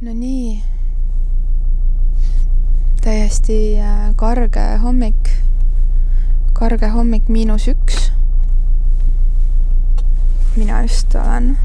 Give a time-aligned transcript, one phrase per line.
[0.00, 0.62] no nii.
[3.00, 5.28] täiesti äh, karge hommik.
[6.52, 8.12] karge hommik miinus üks.
[10.56, 11.58] mina just olen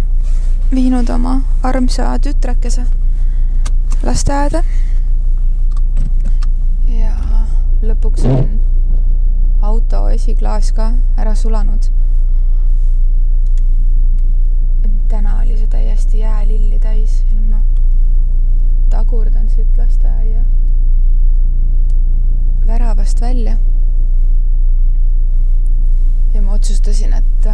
[0.72, 2.86] viinud oma armsa tütrekese
[4.04, 4.64] lasteaeda.
[6.88, 7.14] ja
[7.82, 8.58] lõpuks on
[9.62, 11.92] auto esiklaas ka ära sulanud.
[15.08, 17.73] täna oli see täiesti jäälilli täis ja nüüd ma
[19.04, 20.44] tagurdan siit lasteaia
[22.68, 23.58] väravast välja.
[26.34, 27.48] ja ma otsustasin, et,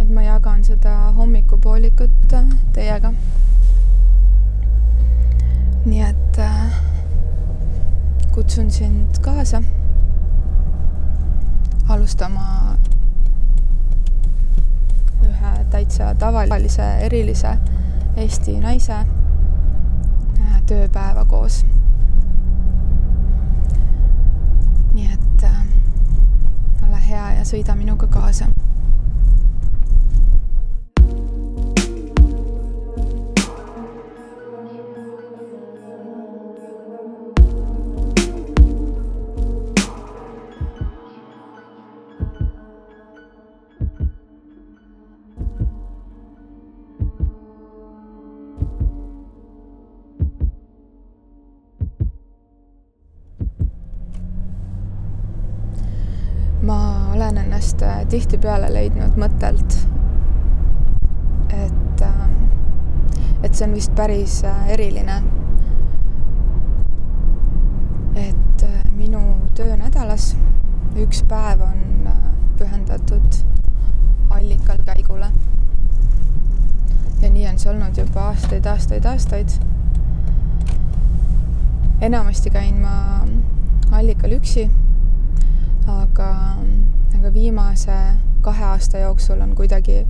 [0.00, 2.34] et ma jagan seda hommikupoolikut
[2.72, 3.12] teiega.
[5.84, 6.40] nii et
[8.34, 9.62] kutsun sind kaasa
[11.88, 12.76] alustama
[15.22, 17.54] ühe täitsa tavalise, erilise
[18.16, 19.17] Eesti naise äh,
[20.68, 21.62] tööpäeva koos.
[24.94, 25.58] nii et äh,
[26.88, 28.48] ole hea ja sõida minuga kaasa
[58.08, 59.74] tihtipeale leidnud mõttelt,
[61.52, 62.36] et, ähm,
[63.42, 65.22] et see on vist päris äh, eriline.
[68.18, 69.20] et äh, minu
[69.54, 70.32] töönädalas
[70.98, 72.08] üks päev on
[72.58, 73.38] pühendatud
[74.30, 75.30] allikal käigule.
[77.22, 79.60] ja nii on see olnud juba aastaid, aastaid, aastaid.
[82.00, 83.24] enamasti käin ma
[83.92, 84.70] allikal üksi
[85.88, 86.56] aga,
[87.18, 87.94] aga viimase
[88.40, 90.06] kahe aasta jooksul on kuidagi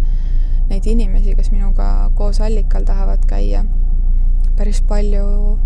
[0.68, 3.62] neid inimesi, kes minuga koos allikal tahavad käia,
[4.56, 5.56] päris palju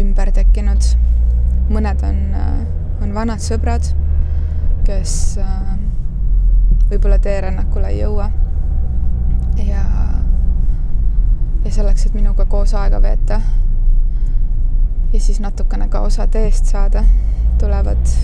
[0.00, 0.94] ümber tekkinud.
[1.68, 2.20] mõned on,
[3.04, 3.84] on vanad sõbrad,
[4.86, 5.12] kes
[6.88, 8.30] võib-olla teerännakule ei jõua.
[9.60, 9.84] ja,
[11.64, 13.42] ja selleks, et minuga koos aega veeta
[15.12, 17.04] ja siis natukene ka osa teest saada,
[17.60, 18.16] tulevad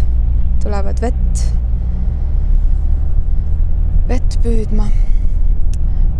[0.64, 1.63] tulevad vett,
[4.08, 4.90] vett püüdma.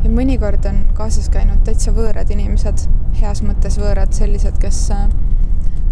[0.04, 2.86] ja mõnikord on kaasas käinud täitsa võõrad inimesed,
[3.20, 4.78] heas mõttes võõrad, sellised, kes,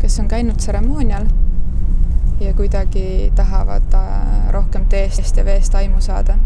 [0.01, 1.27] kes on käinud tseremoonial
[2.41, 6.39] ja kuidagi tahavad äh, rohkem teest ja veest aimu saada.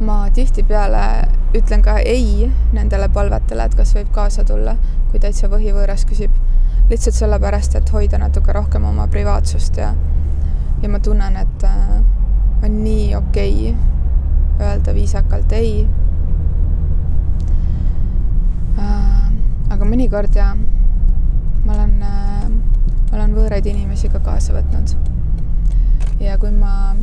[0.00, 1.02] ma tihtipeale
[1.54, 4.76] ütlen ka ei nendele palvetele, et kas võib kaasa tulla,
[5.10, 6.30] kui täitsa võhivõõras küsib.
[6.90, 9.94] lihtsalt sellepärast, et hoida natuke rohkem oma privaatsust ja
[10.82, 11.98] ja ma tunnen, et äh,
[12.62, 13.93] on nii okei okay
[14.60, 15.84] öelda viisakalt ei.
[18.78, 19.26] Äh,
[19.74, 20.52] aga mõnikord ja
[21.64, 24.96] ma olen, äh, ma olen võõraid inimesi ka kaasa võtnud.
[26.20, 26.94] ja kui ma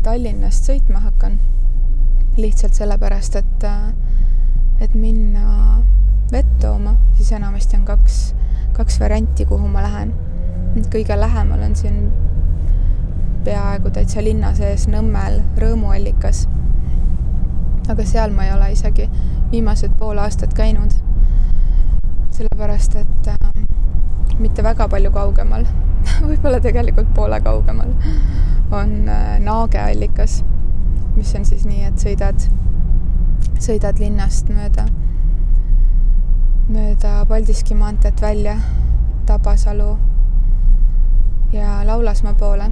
[0.00, 1.34] Tallinnast sõitma hakkan,
[2.40, 3.66] lihtsalt sellepärast, et,
[4.80, 5.82] et minna
[6.32, 8.20] vett tooma, siis enamasti on kaks,
[8.72, 10.14] kaks varianti, kuhu ma lähen.
[10.88, 12.06] kõige lähemal on siin
[13.44, 16.46] peaaegu täitsa linna sees Nõmmel Rõõmuallikas.
[17.90, 19.08] aga seal ma ei ole isegi
[19.50, 20.92] viimased pool aastat käinud.
[22.30, 23.64] sellepärast, et äh,
[24.38, 25.66] mitte väga palju kaugemal
[26.28, 27.92] võib-olla tegelikult poole kaugemal,
[28.70, 30.42] on äh, Naageallikas,
[31.16, 32.46] mis on siis nii, et sõidad,
[33.58, 34.86] sõidad linnast mööda,
[36.68, 38.56] mööda Paldiski maanteed välja
[39.26, 39.90] Tabasalu
[41.52, 42.70] ja Laulasmaa poole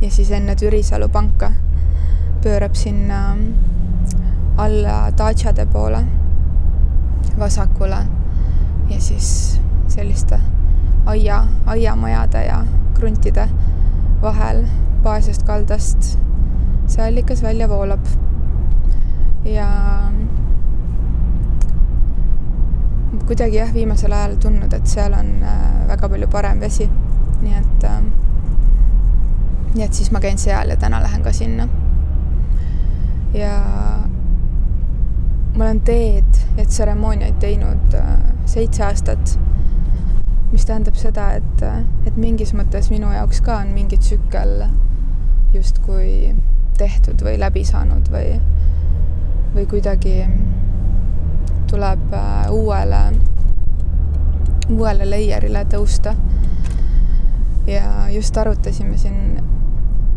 [0.00, 1.52] ja siis enne Türisalu panka
[2.42, 3.36] pöörab sinna
[4.56, 6.04] alla Daciade poole
[7.38, 8.06] vasakule
[8.88, 10.40] ja siis selliste
[11.06, 12.64] aia, aiamajade ja
[12.94, 13.48] kruntide
[14.22, 14.64] vahel
[15.02, 16.18] Paasiast kaldast
[16.86, 18.04] see allikas välja voolab.
[19.44, 19.68] ja
[23.26, 26.88] kuidagi jah, viimasel ajal tundnud, et seal on äh, väga palju parem vesi,
[27.40, 28.02] nii et äh,
[29.74, 31.68] nii et siis ma käin seal ja täna lähen ka sinna.
[33.34, 33.54] ja
[35.56, 39.38] ma olen teed ja tseremooniaid teinud äh, seitse aastat,
[40.52, 41.64] mis tähendab seda, et,
[42.06, 44.64] et mingis mõttes minu jaoks ka on mingi tsükkel
[45.54, 46.34] justkui
[46.78, 48.38] tehtud või läbi saanud või,
[49.54, 50.16] või kuidagi
[51.70, 53.04] tuleb äh, uuele,
[54.70, 56.16] uuele layer'ile tõusta.
[57.66, 59.59] ja just arutasime siin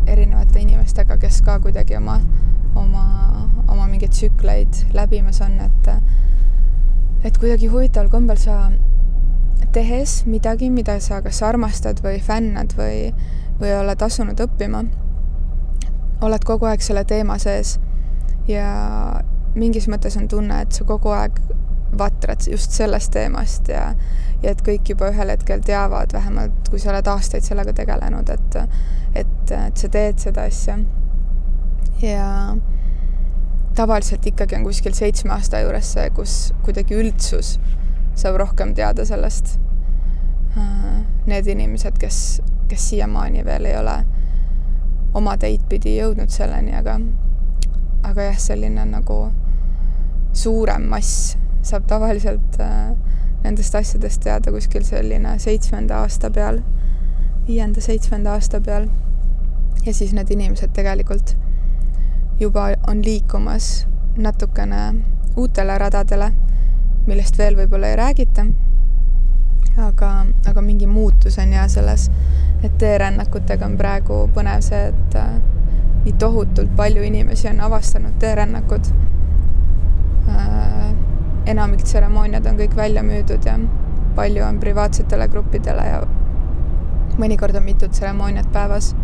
[0.06, 2.18] erinevate inimestega, kes ka kuidagi oma,
[2.76, 3.04] oma,
[3.68, 5.90] oma mingeid tsükleid läbimas on, et
[7.24, 8.68] et kuidagi huvitaval kombel sa
[9.72, 13.14] tehes midagi, mida sa kas armastad või fännad või,
[13.60, 14.84] või oled asunud õppima,
[16.24, 17.78] oled kogu aeg selle teema sees
[18.48, 18.68] ja
[19.54, 21.40] mingis mõttes on tunne, et sa kogu aeg
[21.98, 23.92] vatrad just sellest teemast ja,
[24.44, 28.56] ja et kõik juba ühel hetkel teavad, vähemalt kui sa oled aastaid sellega tegelenud, et,
[29.16, 30.78] et, et sa teed seda asja.
[32.02, 32.28] ja
[33.74, 36.34] tavaliselt ikkagi on kuskil seitsme aasta juures see, kus
[36.66, 37.56] kuidagi üldsus
[38.14, 39.56] saab rohkem teada sellest.
[41.26, 42.18] Need inimesed, kes,
[42.70, 43.96] kes siiamaani veel ei ole
[45.18, 46.98] oma teid pidi jõudnud selleni, aga,
[48.06, 49.18] aga jah, selline nagu
[50.34, 52.92] suurem mass saab tavaliselt äh,
[53.44, 56.60] nendest asjadest teada kuskil selline seitsmenda aasta peal,
[57.48, 58.88] viienda-seitsmenda aasta peal.
[59.86, 61.36] ja siis need inimesed tegelikult
[62.40, 63.86] juba on liikumas
[64.16, 64.94] natukene
[65.36, 66.30] uutele radadele,
[67.06, 68.46] millest veel võib-olla ei räägita.
[69.76, 72.10] aga, aga mingi muutus on ja selles,
[72.62, 75.32] et teerännakutega on praegu põnev see, et äh,
[76.04, 78.90] nii tohutult palju inimesi on avastanud teerännakud
[80.28, 80.73] äh,
[81.46, 83.58] enamik tseremooniad on kõik välja müüdud ja
[84.16, 86.02] palju on privaatsetele gruppidele ja
[87.20, 88.94] mõnikord on mitu tseremooniat päevas.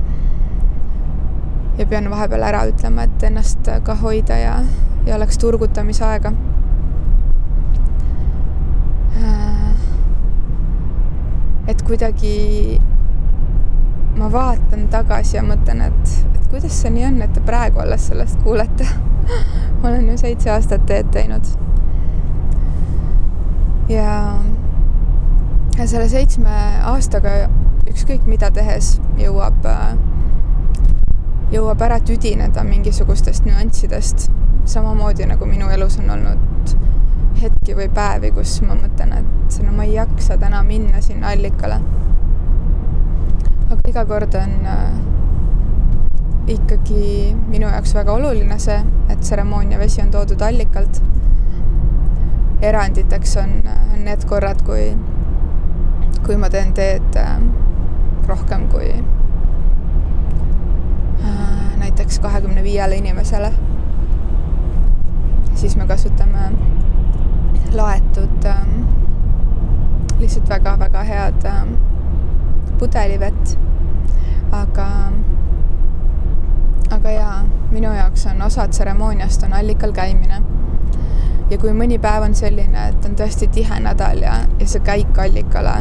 [1.79, 4.57] ja pean vahepeal ära ütlema, et ennast ka hoida ja,
[5.07, 6.33] ja oleks turgutamisaega.
[9.17, 9.71] Äh,
[11.69, 12.81] et kuidagi
[14.19, 18.11] ma vaatan tagasi ja mõtlen, et, et kuidas see nii on, et te praegu alles
[18.11, 18.89] sellest kuulete
[19.81, 21.70] ma olen ju seitse aastat teed teinud
[23.91, 24.39] ja,
[25.79, 26.57] ja selle seitsme
[26.87, 27.49] aastaga
[27.91, 29.67] ükskõik mida tehes jõuab,
[31.51, 34.29] jõuab ära tüdineda mingisugustest nüanssidest,
[34.71, 36.77] samamoodi nagu minu elus on olnud
[37.41, 41.81] hetki või päevi, kus ma mõtlen, et no ma ei jaksa täna minna sinna allikale.
[43.71, 44.91] aga iga kord on äh,
[46.51, 48.79] ikkagi minu jaoks väga oluline see,
[49.09, 51.01] et tseremoonia vesi on toodud allikalt
[52.63, 53.63] eranditeks on,
[54.05, 54.97] need korrad, kui,
[56.27, 57.39] kui ma teen teed äh,
[58.29, 59.03] rohkem kui äh,
[61.81, 63.53] näiteks kahekümne viiele inimesele,
[65.55, 66.51] siis me kasutame
[67.73, 68.61] laetud äh,
[70.21, 71.49] lihtsalt väga-väga head
[72.79, 73.59] pudelivett,
[74.53, 74.87] aga,
[76.93, 77.43] aga jaa,
[77.73, 80.43] minu jaoks on osa tseremooniast on allikal käimine
[81.51, 85.19] ja kui mõni päev on selline, et on tõesti tihe nädal ja, ja see käik
[85.19, 85.77] allikale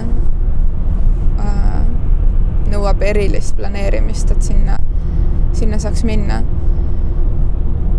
[1.46, 1.82] äh,
[2.72, 4.78] nõuab erilist planeerimist, et sinna,
[5.58, 6.42] sinna saaks minna,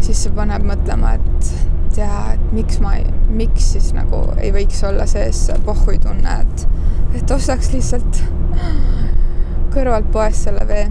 [0.03, 2.97] siis see paneb mõtlema, et jaa, et miks ma
[3.31, 6.67] miks siis nagu ei võiks olla sees see pohhui tunne, et,
[7.21, 8.23] et ostaks lihtsalt
[9.75, 10.89] kõrvalt poest selle vee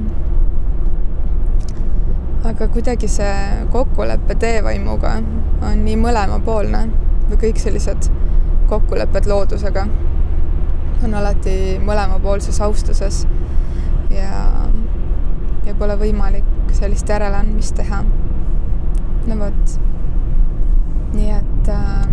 [2.47, 5.17] aga kuidagi see kokkulepe teevaimuga
[5.69, 6.85] on nii mõlemapoolne
[7.29, 8.07] või kõik sellised
[8.69, 9.87] kokkulepped loodusega
[11.03, 13.23] on alati mõlemapoolses austuses
[14.13, 14.31] ja,
[15.65, 18.03] ja pole võimalik sellist järeleandmist teha.
[19.27, 19.75] no vot,
[21.13, 22.07] nii et äh,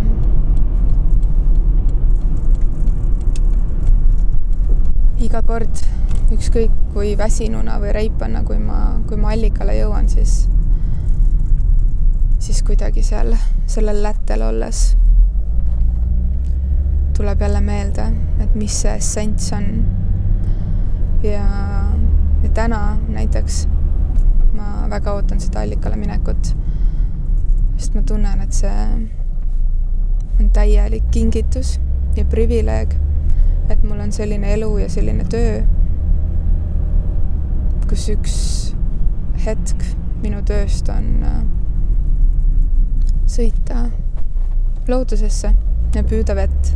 [5.27, 5.83] iga kord
[6.33, 10.47] ükskõik kui väsinuna või reipana, kui ma, kui ma allikale jõuan, siis,
[12.43, 13.35] siis kuidagi seal
[13.67, 14.89] sellel lättel olles
[17.17, 18.03] tuleb jälle meelde,
[18.43, 19.71] et mis see essents on.
[21.23, 21.45] ja,
[22.43, 23.63] ja täna näiteks
[24.53, 26.51] ma väga ootan seda allikale minekut,
[27.77, 28.75] sest ma tunnen, et see
[30.37, 31.79] on täielik kingitus
[32.19, 32.93] ja privileeg,
[33.69, 35.63] et mul on selline elu ja selline töö
[37.87, 38.35] kus üks
[39.45, 39.83] hetk
[40.23, 41.39] minu tööst on äh,
[43.31, 43.85] sõita
[44.87, 45.53] loodusesse
[45.95, 46.73] ja püüda vett.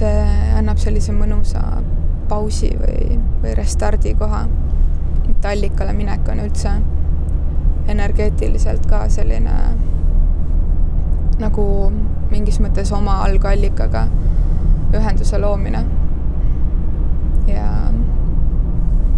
[0.00, 0.20] see
[0.56, 1.60] annab sellise mõnusa
[2.30, 4.44] pausi või, või restardi koha.
[5.28, 6.72] et allikale minek on üldse
[7.90, 9.56] energeetiliselt ka selline
[11.40, 11.64] nagu
[12.30, 14.06] mingis mõttes oma algallikaga
[14.94, 15.82] ühenduse loomine
[17.48, 17.66] ja,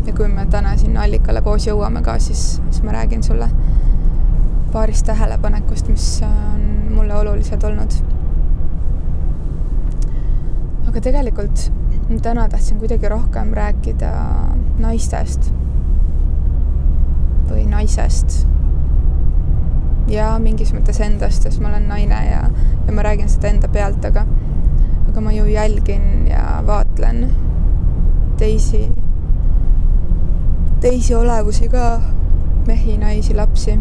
[0.07, 3.49] ja kui me täna sinna allikale koos jõuame ka, siis, siis ma räägin sulle
[4.73, 8.01] paarist tähelepanekust, mis on mulle olulised olnud.
[10.89, 11.71] aga tegelikult
[12.23, 14.11] täna tahtsin kuidagi rohkem rääkida
[14.79, 15.53] naistest
[17.49, 18.47] või naisest.
[20.09, 22.43] ja mingis mõttes endast, sest ma olen naine ja,
[22.87, 24.27] ja ma räägin seda enda pealt, aga,
[25.09, 27.27] aga ma ju jälgin ja vaatlen
[28.41, 28.89] teisi,
[30.83, 32.01] teisi olevusi ka,
[32.67, 33.79] mehi, naisi, lapsi.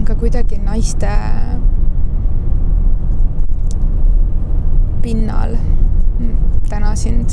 [0.00, 1.08] aga kuidagi naiste
[5.02, 5.56] pinnal
[6.68, 7.30] täna sind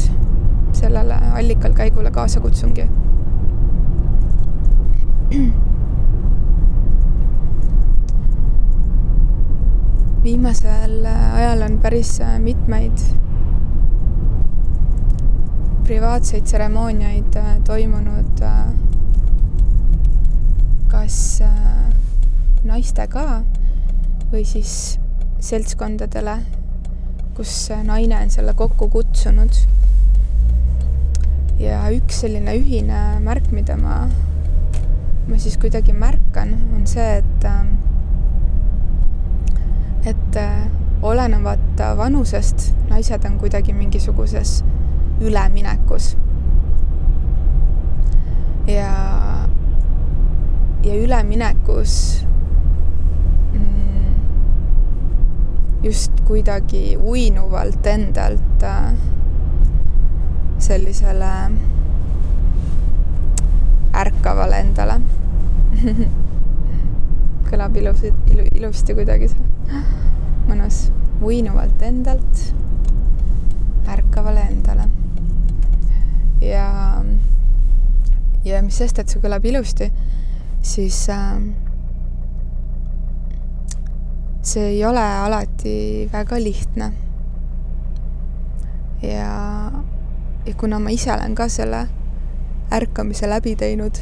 [0.72, 2.88] sellele allikal käigule kaasa kutsungi.
[10.24, 11.06] viimasel
[11.36, 13.25] ajal on päris mitmeid
[15.86, 18.74] privaatseid tseremooniaid äh, toimunud äh,
[20.90, 21.94] kas äh,
[22.66, 23.44] naistega
[24.32, 24.98] või siis
[25.46, 26.40] seltskondadele,
[27.38, 27.54] kus
[27.86, 29.54] naine on selle kokku kutsunud.
[31.62, 34.08] ja üks selline ühine märk, mida ma,
[35.30, 37.46] ma siis kuidagi märkan, on see, et
[40.10, 40.40] et
[41.06, 44.64] olenemata vanusest naised on kuidagi mingisuguses
[45.22, 46.18] üleminekus.
[48.68, 48.92] ja,
[50.84, 52.26] ja üleminekus
[53.54, 54.14] mm,
[55.84, 58.94] just kuidagi uinuvalt endalt äh,
[60.58, 61.32] sellisele
[63.96, 65.00] ärkavale endale.
[67.46, 69.82] Kõlab ilusti ilu,, ilusti kuidagi see,
[70.50, 70.88] mõnus,
[71.22, 72.46] uinuvalt endalt
[73.94, 74.90] ärkavale endale
[76.42, 77.04] ja,
[78.46, 79.90] ja mis sest, et see kõlab ilusti,
[80.66, 81.40] siis äh,
[84.46, 86.94] see ei ole alati väga lihtne.
[89.02, 89.72] ja,
[90.46, 91.88] ja kuna ma ise olen ka selle
[92.74, 93.98] ärkamise läbi teinud,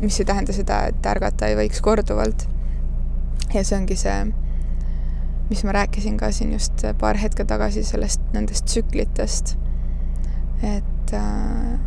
[0.00, 2.48] mis ei tähenda seda, et ärgata ei võiks korduvalt.
[3.54, 4.18] ja see ongi see,
[5.48, 9.56] mis ma rääkisin ka siin just paar hetke tagasi sellest, nendest tsüklitest.
[10.62, 11.78] et et, äh,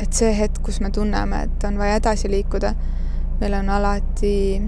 [0.00, 2.74] et see hetk, kus me tunneme, et on vaja edasi liikuda,
[3.40, 4.60] meil on alati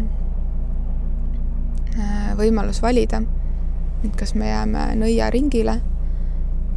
[1.96, 3.22] äh, võimalus valida,
[4.04, 5.80] et kas me jääme nõiaringile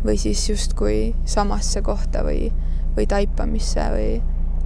[0.06, 2.52] või siis justkui samasse kohta või,
[2.96, 4.22] või taipamisse või,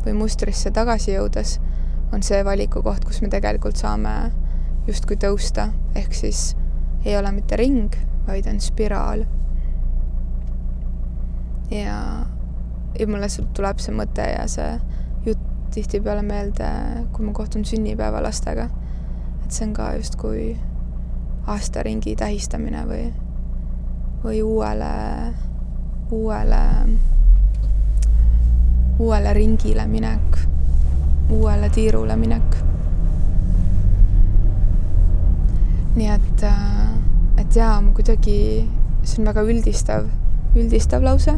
[0.05, 1.59] või mustrisse tagasi jõudes
[2.13, 4.31] on see valikukoht, kus me tegelikult saame
[4.87, 6.55] justkui tõusta, ehk siis
[7.05, 7.93] ei ole mitte ring,
[8.27, 9.25] vaid on spiraal
[11.71, 12.25] ja,
[12.99, 14.73] ja mulle tuleb see mõte ja see
[15.25, 16.69] jutt tihtipeale meelde,
[17.13, 18.69] kui ma kohtun sünnipäevalastega.
[19.43, 20.57] et see on ka justkui
[21.49, 23.03] aastaringi tähistamine või,
[24.23, 24.93] või uuele,
[26.11, 26.63] uuele,
[28.99, 30.39] uuele ringile minek,
[31.29, 32.57] uuele tiirule minek.
[35.95, 36.43] nii et,
[37.37, 38.39] et jaa, ma kuidagi,
[39.03, 40.05] see on väga üldistav
[40.55, 41.35] üldistav lause,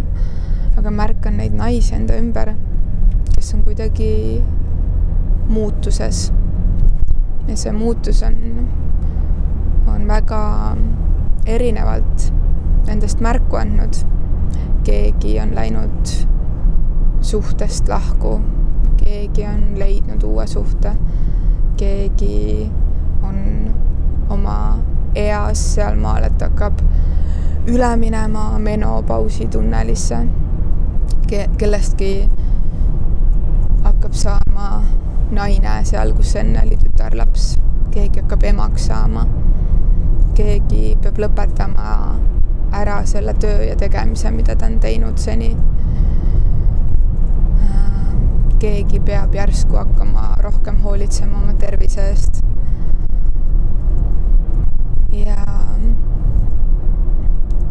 [0.77, 2.53] aga märkan neid naisi enda ümber,
[3.35, 4.43] kes on kuidagi
[5.51, 6.31] muutuses.
[7.47, 8.35] ja see muutus on,
[9.89, 10.41] on väga
[11.45, 12.31] erinevalt
[12.87, 14.03] endast märku andnud.
[14.83, 16.13] keegi on läinud
[17.21, 18.39] suhtest lahku,
[19.03, 20.95] keegi on leidnud uue suhte,
[21.77, 22.71] keegi
[23.23, 23.37] on
[24.29, 24.79] oma
[25.15, 26.81] eas sealmaal, et hakkab
[27.67, 30.27] üle minema menopausi tunnelisse
[31.27, 31.49] Ke.
[31.57, 32.29] kellestki
[33.83, 34.83] hakkab saama
[35.31, 37.57] naine seal, kus enne oli tütarlaps.
[37.91, 39.27] keegi hakkab emaks saama.
[40.33, 42.17] keegi peab lõpetama
[42.71, 45.57] ära selle töö ja tegemise, mida ta on teinud seni.
[48.59, 52.43] keegi peab järsku hakkama rohkem hoolitsema oma tervise eest.
[55.13, 55.70] ja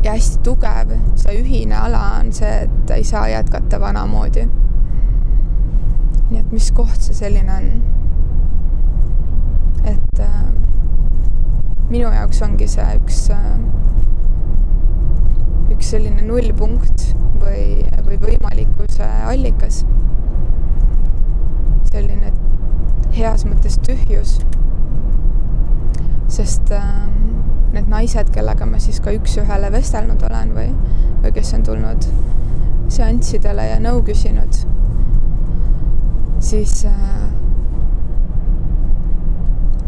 [0.04, 4.46] ja hästi tugev, see ühine ala on see, et ei saa jätkata vanamoodi.
[6.30, 7.66] nii et mis koht see selline on?
[9.84, 10.42] et äh,
[11.90, 13.48] minu jaoks ongi see üks äh,,
[15.74, 17.10] üks selline nullpunkt
[17.42, 19.84] või, või võimalikkuse allikas.
[21.92, 22.32] selline
[23.16, 24.38] heas mõttes tühjus.
[26.30, 27.19] sest äh,
[27.72, 30.70] need naised, kellega ma siis ka üks-ühele vestelnud olen või,
[31.22, 32.08] või kes on tulnud
[32.90, 34.56] seanssidele ja nõu küsinud,
[36.42, 37.20] siis äh,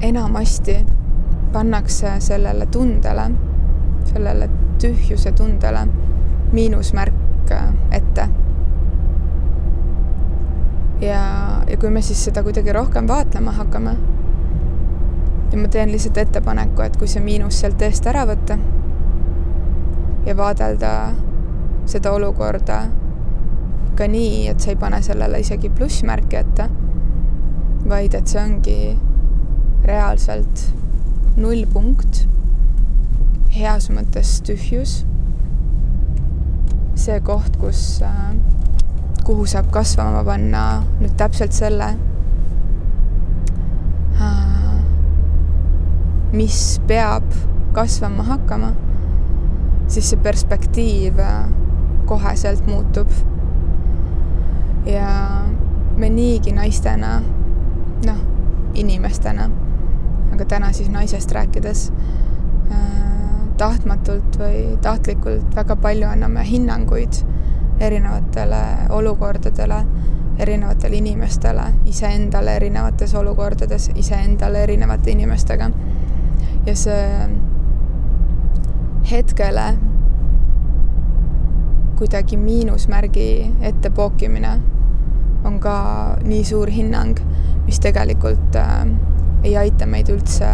[0.03, 0.77] enamasti
[1.53, 3.27] pannakse sellele tundele,
[4.13, 4.49] sellele
[4.83, 5.87] tühjuse tundele
[6.53, 7.53] miinusmärk
[7.91, 8.29] ette.
[11.01, 11.21] ja,
[11.69, 13.97] ja kui me siis seda kuidagi rohkem vaatlema hakkame
[15.53, 18.57] ja ma teen lihtsalt ettepaneku, et kui see miinus sealt eest ära võtta
[20.27, 20.93] ja vaadelda
[21.91, 22.79] seda olukorda
[23.99, 26.69] ka nii, et sa ei pane sellele isegi plussmärki ette,
[27.89, 28.77] vaid et see ongi
[29.85, 30.63] reaalselt
[31.37, 32.23] nullpunkt,
[33.53, 35.03] heas mõttes tühjus,
[36.97, 38.33] see koht, kus, äh,
[39.27, 40.65] kuhu saab kasvama panna
[41.01, 41.93] nüüd täpselt selle
[46.33, 47.25] mis peab
[47.77, 48.73] kasvama hakkama,
[49.89, 51.45] siis see perspektiiv äh,
[52.09, 53.09] koheselt muutub.
[54.87, 55.43] ja
[55.97, 57.21] me niigi naistena,
[58.07, 58.23] noh,
[58.75, 59.45] inimestena,
[60.33, 62.81] aga täna siis naisest rääkides äh,,
[63.57, 67.21] tahtmatult või tahtlikult väga palju anname hinnanguid
[67.81, 69.85] erinevatele olukordadele,
[70.39, 75.71] erinevatele inimestele, iseendale erinevates olukordades, iseendale erinevate inimestega
[76.67, 77.29] ja see
[79.11, 79.65] hetkele
[81.99, 84.53] kuidagi miinusmärgi ette pookimine
[85.45, 85.75] on ka
[86.23, 87.19] nii suur hinnang,
[87.67, 88.87] mis tegelikult äh,
[89.43, 90.49] ei aita meid üldse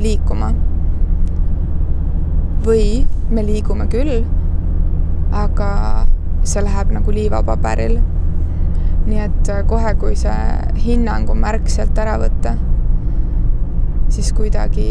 [0.00, 0.52] liikuma.
[2.64, 4.22] või me liigume küll,
[5.32, 5.68] aga
[6.48, 7.98] see läheb nagu liivapaberil.
[9.06, 10.36] nii et äh, kohe, kui see
[10.86, 12.56] hinnangu märk sealt ära võtta,
[14.08, 14.88] siis kuidagi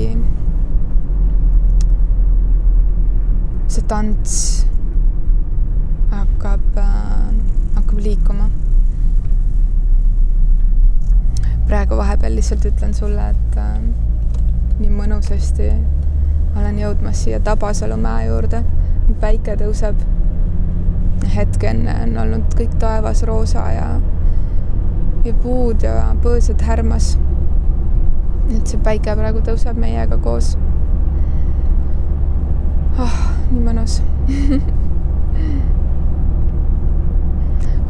[3.74, 4.66] see tants
[6.12, 7.30] hakkab äh,,
[7.76, 8.50] hakkab liikuma.
[11.66, 13.80] praegu vahepeal lihtsalt ütlen sulle, et äh,
[14.78, 15.72] nii mõnusasti
[16.54, 18.62] olen jõudmas siia Tabasalu mäe juurde.
[19.20, 20.06] päike tõuseb.
[21.36, 23.90] hetk enne on olnud kõik taevas roosa ja,
[25.26, 27.16] ja puud ja põõsad härmas.
[28.54, 30.58] et see päike praegu tõuseb meiega koos
[33.00, 34.02] oh, nii mõnus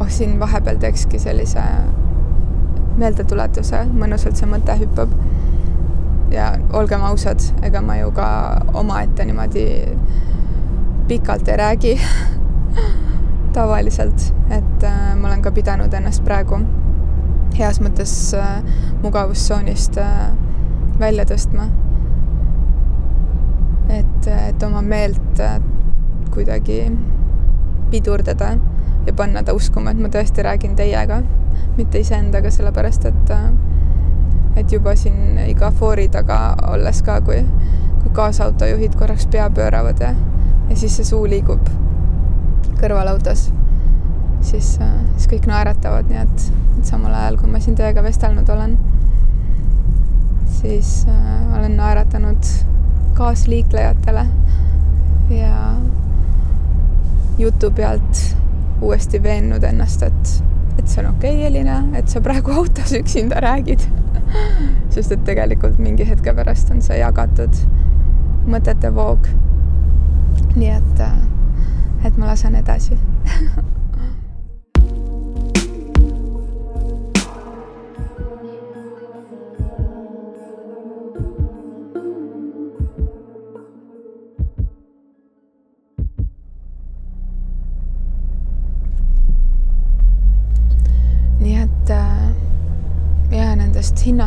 [0.00, 1.62] oh, siin vahepeal teekski sellise
[3.00, 5.10] meeldetuletuse, mõnusalt see mõte hüppab.
[6.34, 8.26] ja olgem ausad, ega ma ju ka
[8.74, 9.66] omaette niimoodi
[11.08, 12.00] pikalt ei räägi
[13.56, 16.58] tavaliselt, et äh, ma olen ka pidanud ennast praegu
[17.58, 18.62] heas mõttes äh,
[19.02, 20.30] mugavustsoonist äh,
[20.98, 21.68] välja tõstma
[24.26, 25.58] et, et oma meelt äh,
[26.34, 26.80] kuidagi
[27.90, 28.56] pidurdada
[29.06, 31.20] ja panna ta uskuma, et ma tõesti räägin teiega,
[31.76, 33.48] mitte iseendaga, sellepärast et äh,
[34.56, 37.40] et juba siin iga foori taga olles ka, kui,
[38.02, 40.12] kui kaasautojuhid korraks pea pööravad ja,
[40.70, 41.62] ja siis see suu liigub
[42.78, 43.48] kõrvalautos,
[44.44, 46.46] siis, äh, siis kõik naeratavad, nii et,
[46.78, 48.76] et samal ajal, kui ma siin teiega vestelnud olen,
[50.60, 52.54] siis äh, olen naeratanud
[53.14, 54.26] kaasliiklejatele.
[55.30, 55.74] Ja
[57.38, 58.36] jutu pealt
[58.80, 60.34] uuesti veennud ennast, et,
[60.78, 63.86] et see on okei okay,, Elina, et sa praegu autos üksinda räägid.
[64.94, 67.62] Sest et tegelikult mingi hetke pärast on see jagatud
[68.50, 69.30] mõtete voog.
[70.54, 71.06] nii et,
[72.06, 72.98] et ma lasen edasi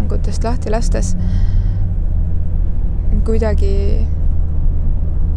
[0.08, 1.16] hinnangutest lahti lastes
[3.26, 4.08] kuidagi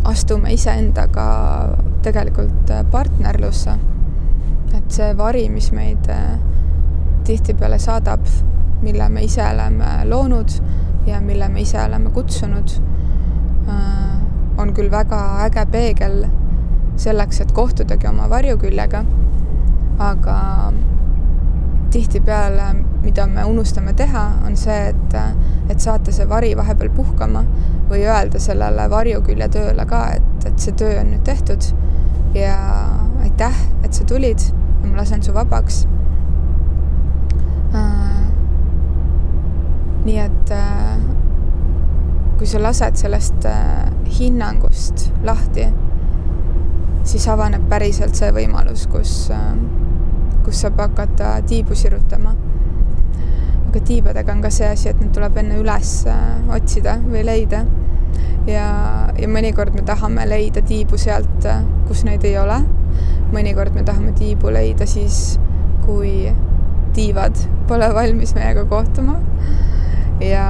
[0.05, 3.71] astume iseendaga tegelikult partnerlusse.
[4.75, 6.39] et see vari, mis meid äh,
[7.27, 8.23] tihtipeale saadab,
[8.83, 10.51] mille me ise oleme loonud
[11.07, 12.71] ja mille me ise oleme kutsunud,
[13.67, 16.29] äh, on küll väga äge peegel
[16.97, 19.03] selleks, et kohtudagi oma varjuküljega,
[19.99, 20.39] aga
[21.91, 22.73] tihtipeale,
[23.03, 25.17] mida me unustame teha, on see, et,
[25.71, 27.45] et saata see vari vahepeal puhkama
[27.91, 31.71] või öelda sellele varjuküljetööle ka, et, et see töö on nüüd tehtud
[32.37, 32.57] ja
[33.25, 35.85] aitäh, et sa tulid ja ma lasen su vabaks.
[37.75, 38.23] Äh,
[40.07, 40.97] nii et äh,
[42.39, 45.67] kui sa lased sellest äh, hinnangust lahti,
[47.05, 49.31] siis avaneb päriselt see võimalus, kus
[50.51, 52.35] kus saab hakata tiibu sirutama.
[53.71, 57.61] aga tiibadega on ka see asi, et need tuleb enne üles äh, otsida või leida.
[58.51, 58.65] ja,
[59.15, 62.57] ja mõnikord me tahame leida tiibu sealt, äh, kus neid ei ole.
[63.31, 65.39] mõnikord me tahame tiibu leida siis,
[65.85, 66.33] kui
[66.97, 67.39] tiivad
[67.71, 69.21] pole valmis meiega kohtuma.
[70.19, 70.49] ja,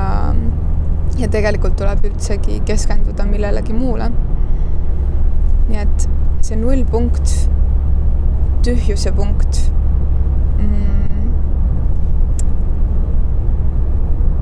[1.20, 4.08] ja tegelikult tuleb üldsegi keskenduda millelegi muule.
[5.68, 6.08] nii et
[6.40, 7.36] see nullpunkt,
[8.64, 9.60] tühjuse punkt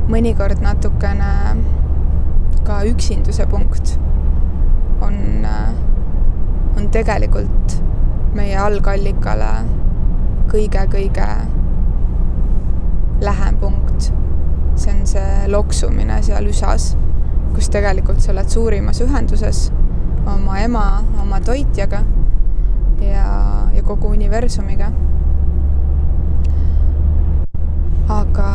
[0.08, 1.32] mõnikord natukene
[2.66, 3.94] ka üksinduse punkt
[5.04, 5.46] on,
[6.76, 7.76] on tegelikult
[8.36, 9.50] meie algallikale
[10.48, 11.28] kõige-kõige
[13.20, 14.12] lähem punkt.
[14.78, 16.92] see on see loksumine seal üsas,
[17.54, 19.68] kus tegelikult sa oled suurimas ühenduses
[20.34, 20.84] oma ema,
[21.22, 22.04] oma toitjaga
[23.02, 23.26] ja,
[23.74, 24.92] ja kogu universumiga.
[28.08, 28.48] Aga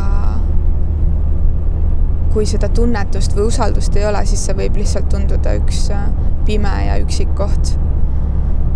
[2.34, 6.08] kui seda tunnetust või usaldust ei ole, siis see võib lihtsalt tunduda üks äh,
[6.46, 7.76] pime ja üksik koht.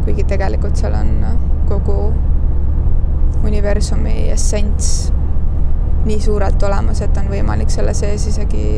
[0.04, 1.38] kuigi tegelikult seal on äh,
[1.68, 1.96] kogu
[3.44, 5.10] universumi essents
[6.06, 8.68] nii suurelt olemas, et on võimalik selle sees isegi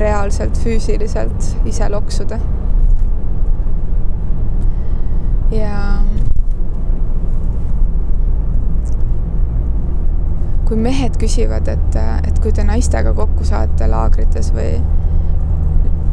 [0.00, 2.38] reaalselt, füüsiliselt ise loksuda.
[5.50, 5.74] ja
[10.70, 11.96] kui mehed küsivad, et,
[12.28, 14.76] et kui te naistega kokku saate laagrites või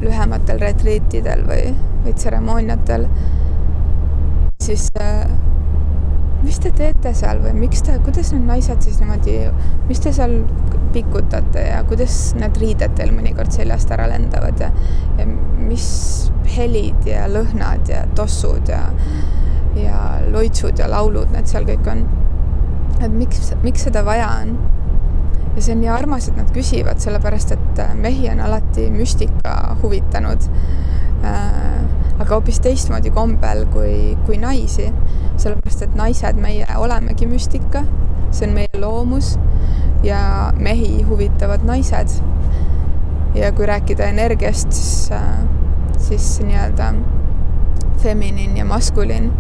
[0.02, 3.06] lühematel retriitidel või, või tseremooniatel,
[4.66, 5.28] siis äh,
[6.42, 9.38] mis te teete seal või miks te, kuidas need naised siis niimoodi,
[9.90, 10.40] mis te seal
[10.96, 14.72] pikutate ja kuidas need riided teil mõnikord seljast ära lendavad ja,
[15.20, 15.88] ja mis
[16.58, 18.88] helid ja lõhnad ja tossud ja,
[19.78, 20.02] ja
[20.34, 22.08] loitsud ja laulud need seal kõik on
[23.02, 24.58] et miks, miks seda vaja on.
[25.56, 29.78] ja see on nii armas, et nad küsivad, sellepärast et äh, mehi on alati müstika
[29.82, 30.50] huvitanud
[31.26, 31.58] äh,.
[32.18, 34.92] aga hoopis teistmoodi kombel kui, kui naisi.
[35.38, 37.84] sellepärast, et naised, meie olemegi müstika,
[38.32, 39.36] see on meie loomus
[40.06, 42.18] ja mehi huvitavad naised.
[43.36, 45.46] ja kui rääkida energiast, siis äh,,
[45.98, 46.94] siis nii-öelda
[47.98, 49.32] feminin ja maskulin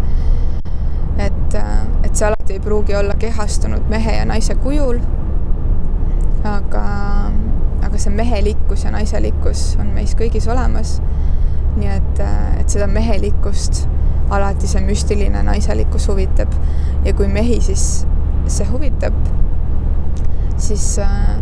[1.18, 1.58] et,
[2.04, 5.00] et see alati ei pruugi olla kehastunud mehe ja naise kujul.
[6.48, 6.84] aga,
[7.84, 11.02] aga see mehelikkus ja naiselikkus on meis kõigis olemas.
[11.78, 12.22] nii et,
[12.60, 13.86] et seda mehelikkust
[14.30, 16.54] alati see müstiline naiselikkus huvitab
[17.06, 18.06] ja kui mehi siis
[18.48, 19.14] see huvitab,
[20.58, 21.36] siis äh,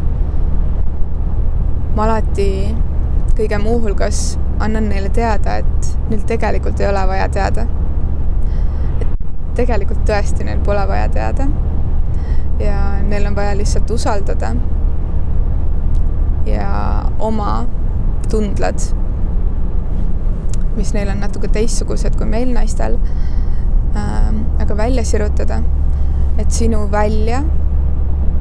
[1.95, 2.49] ma alati
[3.37, 7.65] kõige muuhulgas annan neile teada, et neil tegelikult ei ole vaja teada
[9.55, 11.47] tegelikult tõesti neil pole vaja teada.
[12.59, 14.53] ja neil on vaja lihtsalt usaldada.
[16.45, 16.69] ja
[17.19, 17.65] oma
[18.29, 18.79] tundlad,
[20.75, 22.97] mis neil on natuke teistsugused kui meil naistel
[23.95, 25.61] äh,, aga välja sirutada,
[26.37, 27.43] et sinu välja,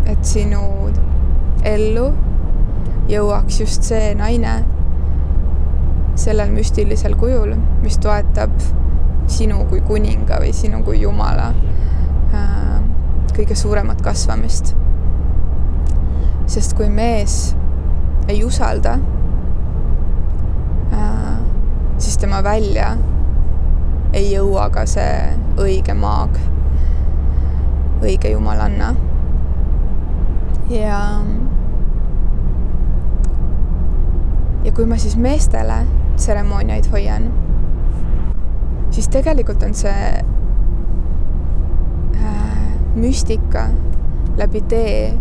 [0.06, 0.62] et sinu
[1.64, 2.12] ellu
[3.08, 4.62] jõuaks just see naine
[6.16, 8.52] sellel müstilisel kujul, mis toetab
[9.26, 11.50] sinu kui kuninga või sinu kui jumala
[12.34, 12.80] äh,
[13.34, 14.74] kõige suuremat kasvamist.
[16.46, 17.54] sest kui mees
[18.28, 18.98] ei usalda,
[20.92, 21.38] äh,
[21.98, 22.94] siis tema välja
[24.12, 25.16] ei jõua ka see
[25.58, 26.36] õige maag,
[28.02, 28.94] õige jumalanna.
[30.70, 31.00] ja,
[34.64, 35.82] ja kui ma siis meestele
[36.16, 37.32] tseremooniaid hoian
[38.94, 40.24] siis tegelikult on see
[42.14, 43.66] äh, müstika
[44.38, 45.14] läbi tee,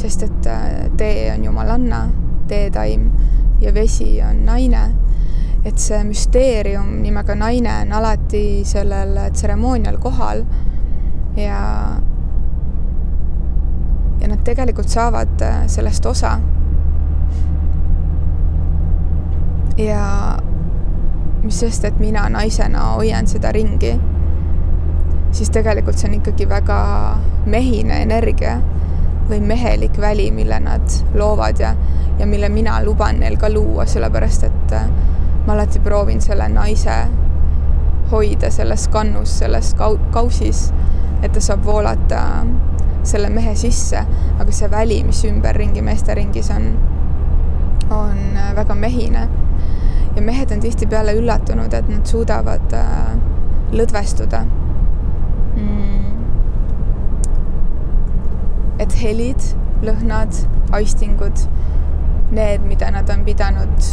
[0.00, 2.06] sest et äh, tee on jumalanna,
[2.48, 3.10] teetaim
[3.60, 4.86] ja vesi on naine.
[5.66, 10.44] et see müsteerium nimega naine on alati sellel tseremoonial kohal
[11.36, 11.62] ja,
[14.20, 16.38] ja nad tegelikult saavad äh, sellest osa.
[19.76, 20.06] ja
[21.46, 23.92] mis sest, et mina naisena hoian seda ringi,
[25.30, 26.78] siis tegelikult see on ikkagi väga
[27.46, 28.56] mehine energia
[29.28, 31.74] või mehelik väli, mille nad loovad ja,
[32.18, 34.90] ja mille mina luban neil ka luua, sellepärast et äh,
[35.46, 36.98] ma alati proovin selle naise
[38.10, 40.68] hoida selles kannus, selles kau-, kausis,
[41.22, 42.20] et ta saab voolata
[43.06, 44.02] selle mehe sisse,
[44.38, 46.70] aga see väli, mis ümberringi meeste ringis on,
[47.90, 49.28] on äh, väga mehine
[50.16, 53.12] ja mehed on tihtipeale üllatunud, et nad suudavad äh,
[53.76, 54.44] lõdvestuda.
[55.56, 56.02] Mm..
[58.80, 59.40] et helid,
[59.84, 60.36] lõhnad,
[60.76, 61.46] aistingud,
[62.36, 63.88] need, mida nad on pidanud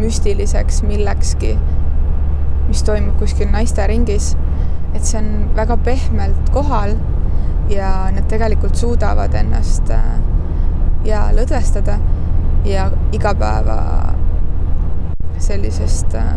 [0.00, 1.54] müstiliseks millekski,
[2.68, 4.34] mis toimub kuskil naisteringis,
[4.94, 6.96] et see on väga pehmelt kohal
[7.72, 10.08] ja nad tegelikult suudavad ennast äh,
[11.08, 11.96] ja lõdvestada
[12.68, 13.80] ja igapäeva
[15.40, 16.34] sellisest äh,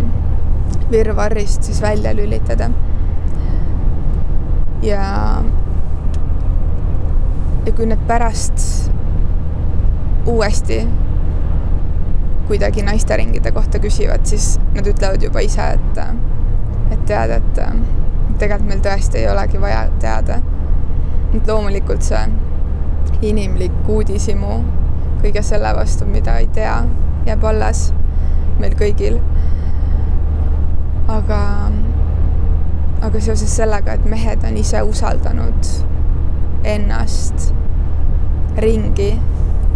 [0.91, 2.69] virvarrist siis välja lülitada.
[4.83, 5.03] ja,
[7.65, 8.91] ja kui need pärast
[10.27, 10.87] uuesti
[12.47, 16.01] kuidagi naisteringide kohta küsivad, siis nad ütlevad juba ise, et,
[16.91, 17.61] et tead, et
[18.39, 20.41] tegelikult meil tõesti ei olegi vaja teada.
[21.33, 22.27] et loomulikult see
[23.21, 24.59] inimlik uudishimu
[25.23, 26.83] kõige selle vastu, mida ei tea,
[27.25, 27.93] jääb alles
[28.63, 29.19] meil kõigil.
[31.11, 31.39] aga,
[33.03, 35.71] aga seoses sellega, et mehed on ise usaldanud
[36.63, 37.49] ennast
[38.63, 39.11] ringi,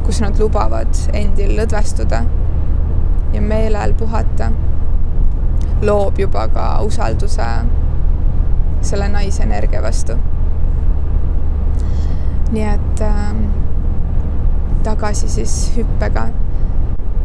[0.05, 2.21] kus nad lubavad endil lõdvestuda
[3.33, 4.53] ja meelel puhata,
[5.83, 7.49] loob juba ka usalduse
[8.87, 10.15] selle naise energia vastu.
[12.47, 13.39] nii et äh,
[14.83, 16.29] tagasi siis hüppega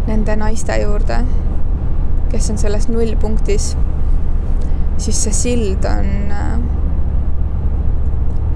[0.07, 1.21] nende naiste juurde,
[2.33, 3.75] kes on selles nullpunktis,
[4.97, 6.55] siis see sild on äh,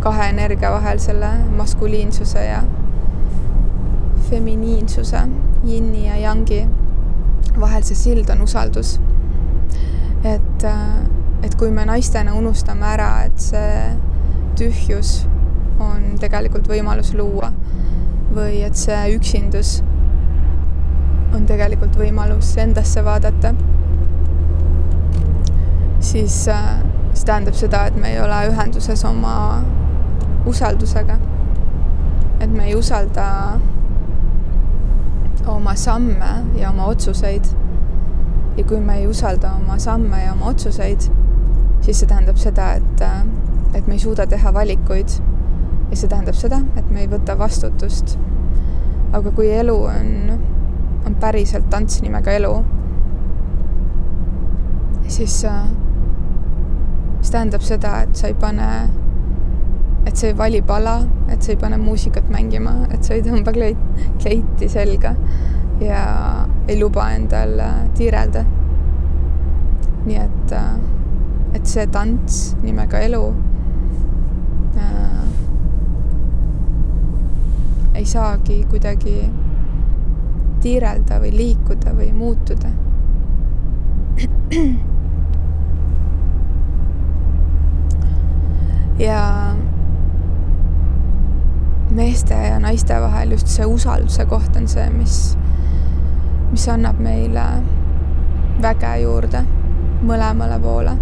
[0.00, 2.62] kahe energia vahel, selle maskuliinsuse ja
[4.30, 5.20] feminiinsuse,
[5.66, 6.62] yin'i ja yang'i
[7.60, 8.96] vahel see sild on usaldus.
[10.24, 10.96] et, äh,
[11.42, 13.74] et kui me naistena unustame ära, et see
[14.56, 15.26] tühjus
[15.80, 17.52] on tegelikult võimalus luua
[18.32, 19.82] või et see üksindus
[21.36, 23.52] on tegelikult võimalus endasse vaadata,
[26.00, 26.68] siis äh,
[27.12, 29.36] see tähendab seda, et me ei ole ühenduses oma
[30.48, 31.18] usaldusega.
[32.40, 33.26] et me ei usalda
[35.48, 37.44] oma samme ja oma otsuseid.
[38.56, 41.08] ja kui me ei usalda oma samme ja oma otsuseid,
[41.80, 43.22] siis see tähendab seda, et, äh,
[43.74, 45.20] et me ei suuda teha valikuid.
[45.90, 48.18] ja see tähendab seda, et me ei võta vastutust.
[49.12, 50.55] aga kui elu on
[51.06, 52.52] on päriselt tants nimega elu,
[55.08, 55.66] siis äh,
[57.20, 58.70] see tähendab seda, et sa ei pane,
[60.06, 61.00] et sa ei vali pala,
[61.32, 63.80] et sa ei pane muusikat mängima, et sa ei tõmba kleit,
[64.22, 65.14] kleiti selga
[65.82, 66.02] ja
[66.68, 68.44] ei luba endal äh, tiirelda.
[70.06, 70.76] nii et, äh,
[71.58, 73.22] et see tants nimega elu
[74.78, 75.24] äh,
[77.98, 79.16] ei saagi kuidagi
[80.62, 82.68] tiirelda või liikuda või muutuda.
[88.98, 89.54] ja
[91.90, 95.36] meeste ja naiste vahel just see usalduse koht on see, mis,
[96.50, 97.44] mis annab meile
[98.62, 99.44] väge juurde
[100.06, 100.96] mõlemale poole.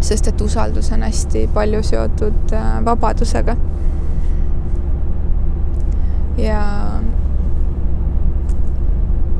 [0.00, 3.56] sest et usaldus on hästi palju seotud äh, vabadusega.
[6.38, 6.60] ja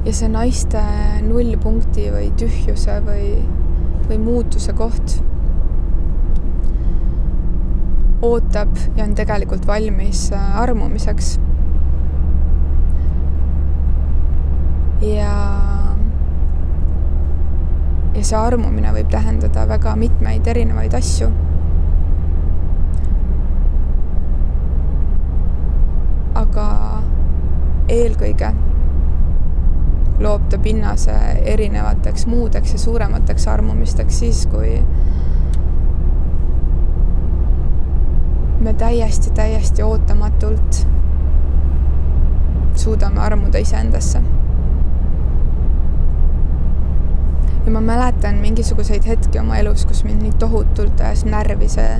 [0.06, 0.80] ja see naiste
[1.26, 3.30] nullpunkti või tühjuse või,
[4.06, 5.16] või muutuse koht
[8.22, 11.40] ootab ja on tegelikult valmis äh, armumiseks.
[15.02, 15.32] ja,
[18.14, 21.32] ja see armumine võib tähendada väga mitmeid erinevaid asju.
[26.36, 26.64] aga
[27.90, 28.54] eelkõige
[30.20, 31.12] loob ta pinnase
[31.44, 34.82] erinevateks muudeks ja suuremateks armumisteks siis, kui
[38.60, 40.86] me täiesti, täiesti ootamatult
[42.74, 44.22] suudame armuda iseendasse.
[47.66, 51.96] ja ma mäletan mingisuguseid hetki oma elus, kus mind nii tohutult ajas närvi see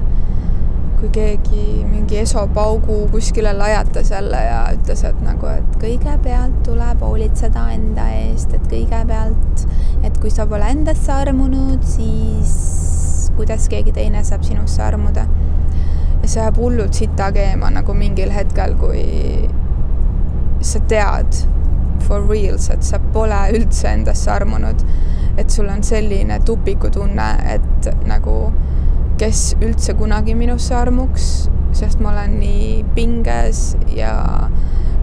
[0.96, 7.02] kui keegi mingi Eso Paugu kuskile lajatas jälle ja ütles, et nagu, et kõigepealt tuleb
[7.04, 9.66] hoolitseda enda eest, et kõigepealt,
[10.06, 15.26] et kui sa pole endasse armunud, siis kuidas keegi teine saab sinusse armuda.
[16.22, 19.50] ja see ajab hullult sita keema nagu mingil hetkel, kui
[20.64, 21.42] sa tead
[22.06, 24.86] for reals, et sa pole üldse endasse armunud.
[25.36, 28.38] et sul on selline tupikutunne, et nagu
[29.18, 34.12] kes üldse kunagi minusse armuks, sest ma olen nii pinges ja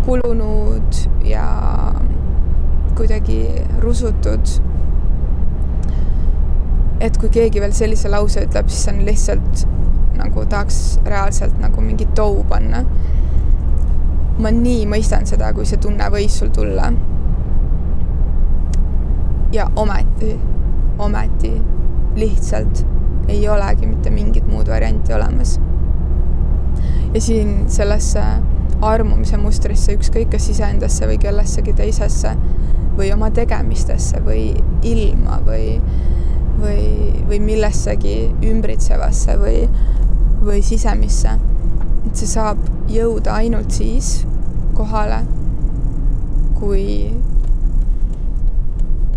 [0.06, 1.48] kulunud ja
[2.98, 3.48] kuidagi
[3.82, 4.60] rusutud.
[7.04, 9.66] et kui keegi veel sellise lause ütleb, siis on lihtsalt
[10.16, 12.86] nagu tahaks reaalselt nagu mingi tou panna
[14.40, 16.92] ma nii mõistan seda, kui see tunne võis sul tulla.
[19.54, 20.32] ja ometi,
[20.98, 21.52] ometi
[22.18, 22.93] lihtsalt
[23.28, 25.60] ei olegi mitte mingit muud varianti olemas.
[27.14, 28.24] ja siin sellesse
[28.82, 32.34] armumise mustrisse, ükskõik kas iseendasse või kellessegi teisesse
[32.98, 34.52] või oma tegemistesse või
[34.86, 35.80] ilma või,
[36.62, 36.88] või,
[37.30, 38.18] või millessegi
[38.50, 39.68] ümbritsevasse või,
[40.44, 41.38] või sisemisse.
[42.08, 42.60] et see saab
[42.92, 44.26] jõuda ainult siis
[44.76, 45.24] kohale,
[46.60, 47.14] kui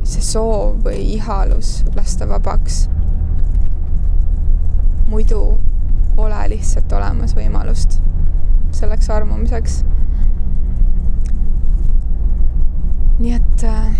[0.07, 2.87] see soov või ihalus lasta vabaks.
[5.07, 5.41] Muidu
[6.17, 8.01] pole lihtsalt olemas võimalust
[8.77, 9.85] selleks armumiseks.
[13.19, 13.97] nii et, äh,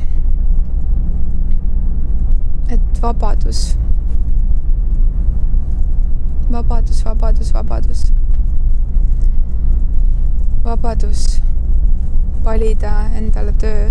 [2.69, 3.79] et vabadus,
[6.53, 8.03] vabadus, vabadus, vabadus,
[10.65, 11.25] vabadus
[12.47, 13.89] valida endale töö,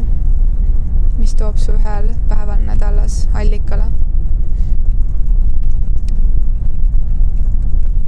[1.17, 3.89] mis toob su ühel päeval nädalas allikale.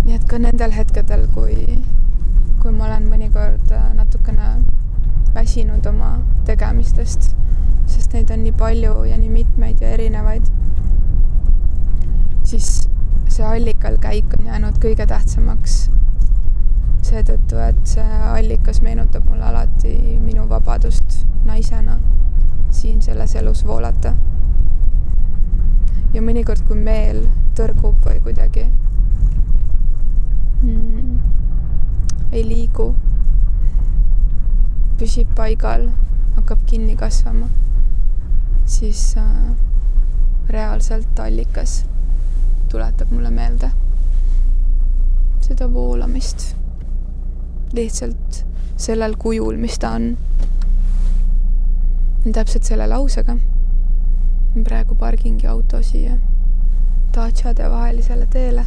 [0.08, 1.82] Nii et ka nendel hetkedel, kui
[2.62, 4.54] kui ma olen mõnikord äh, natukene
[5.36, 6.14] väsinud oma
[6.48, 7.34] tegemistest,
[7.92, 10.48] sest neid on nii palju ja nii mitmeid ja erinevaid,
[12.48, 12.88] siis
[13.28, 15.76] see allikal käik on jäänud kõige tähtsamaks.
[17.08, 19.94] seetõttu, et see allikas meenutab mulle alati
[20.24, 22.00] minu vabadust naisena
[22.72, 24.16] siin selles elus voolata.
[26.14, 27.26] ja mõnikord, kui meel
[27.60, 28.70] tõrgub või kuidagi
[30.62, 31.20] mm,
[32.32, 32.92] ei liigu,
[34.98, 35.90] püsib paigal,
[36.36, 37.50] hakkab kinni kasvama,
[38.66, 39.34] siis äh,
[40.50, 41.82] reaalselt allikas
[42.72, 43.72] tuletab mulle meelde
[45.48, 46.56] seda voolamist
[47.74, 48.46] lihtsalt
[48.78, 50.18] sellel kujul, mis ta on.
[52.34, 53.38] täpselt selle lausega.
[54.64, 56.18] praegu pargingi auto siia
[57.16, 58.66] Daciade vahelisele teele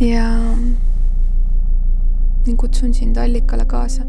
[0.00, 0.56] ja
[2.56, 4.02] kutsun sind allikale kaasa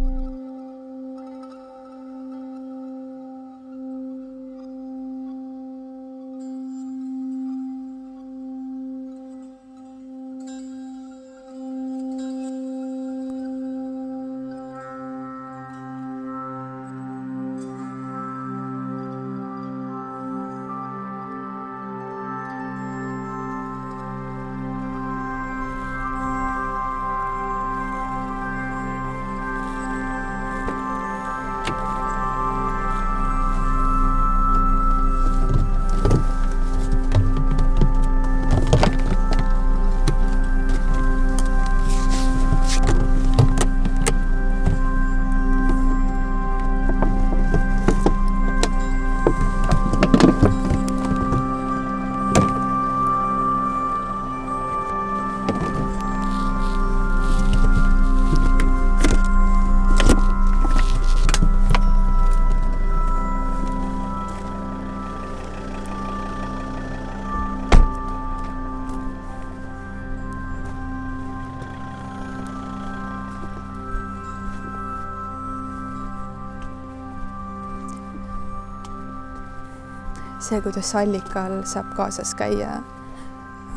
[80.48, 82.80] see, kuidas allikal saab kaasas käia,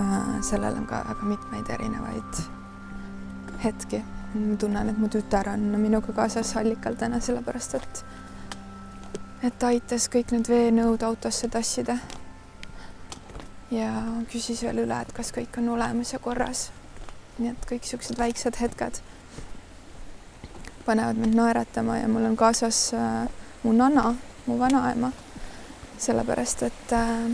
[0.00, 2.42] äh, sellel on ka väga mitmeid erinevaid
[3.64, 4.04] hetki.
[4.34, 8.04] ma tunnen, et mu tütar on minuga kaasas allikal täna sellepärast, et
[9.42, 11.96] et ta aitas kõik need veenõud autosse tassida.
[13.70, 13.90] ja
[14.32, 16.70] küsis veel üle, et kas kõik on olemas ja korras.
[17.38, 19.00] nii et kõik siuksed väiksed hetked
[20.86, 23.28] panevad mind naeratama ja mul on kaasas äh,
[23.62, 24.14] mu nana,
[24.46, 25.12] mu vanaema
[26.00, 27.30] sellepärast et, äh,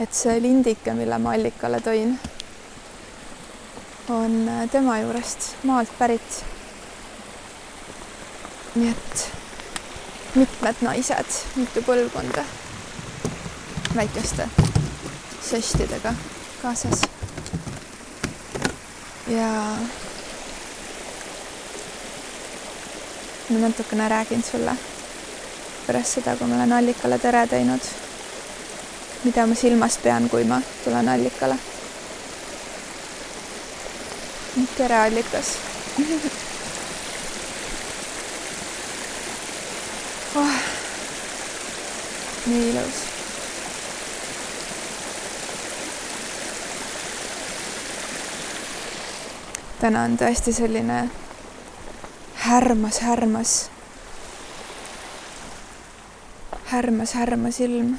[0.00, 2.14] et see lindike, mille ma allikale tõin,
[4.14, 6.44] on äh, tema juurest maalt pärit.
[8.78, 9.22] nii et
[10.38, 12.44] mitmed naised, mitu põlvkonda
[13.96, 14.46] väikeste
[15.42, 16.12] sestidega
[16.62, 17.02] kaasas.
[19.28, 19.48] ja
[23.50, 24.76] ma natukene räägin sulle
[25.88, 27.80] pärast seda, kui ma olen allikale tere teinud.
[29.24, 31.56] mida ma silmas pean, kui ma tulen allikale?
[34.76, 35.46] tere, allikas
[40.36, 40.52] oh,
[42.46, 42.96] nii ilus.
[49.80, 51.08] täna on tõesti selline
[52.44, 53.70] härmas, härmas,
[56.70, 57.98] härmas, härmas ilm.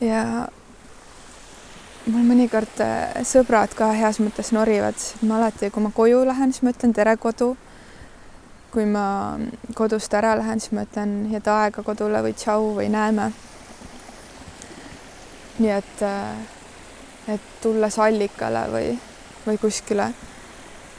[0.00, 0.48] ja
[2.06, 6.64] mul mõnikord äh, sõbrad ka heas mõttes norivad, ma alati, kui ma koju lähen, siis
[6.64, 7.56] ma ütlen tere, kodu.
[8.72, 9.36] kui ma
[9.74, 13.30] kodust ära lähen, siis ma ütlen head aega kodule või tšau või näeme.
[15.58, 18.96] nii et, äh, et tulles allikale või,
[19.46, 20.08] või kuskile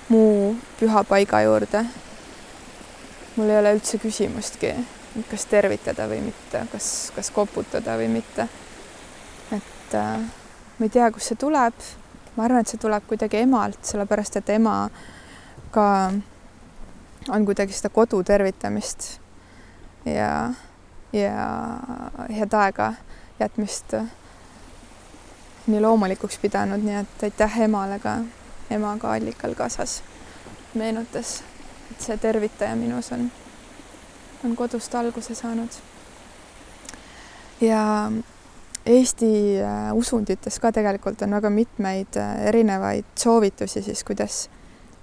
[0.09, 1.83] muu püha paiga juurde,
[3.35, 4.75] mul ei ole üldse küsimustki,
[5.29, 8.47] kas tervitada või mitte, kas, kas koputada või mitte.
[9.51, 10.17] et äh,
[10.77, 11.73] ma ei tea, kust see tuleb.
[12.35, 14.89] ma arvan, et see tuleb kuidagi emalt, sellepärast et ema
[15.71, 15.87] ka
[17.29, 19.17] on kuidagi seda kodu tervitamist
[20.05, 20.53] ja,
[21.13, 21.47] ja
[22.29, 22.93] head aega
[23.39, 23.97] jätmist
[25.67, 28.19] nii loomulikuks pidanud, nii et aitäh emale ka,
[28.71, 30.01] ema ka allikal kaasas
[30.73, 31.41] meenutas,
[31.91, 33.27] et see tervitaja minus on,
[34.45, 35.69] on kodust alguse saanud.
[37.61, 38.11] ja
[38.87, 44.49] Eesti äh, usundites ka tegelikult on väga mitmeid äh, erinevaid soovitusi siis, kuidas,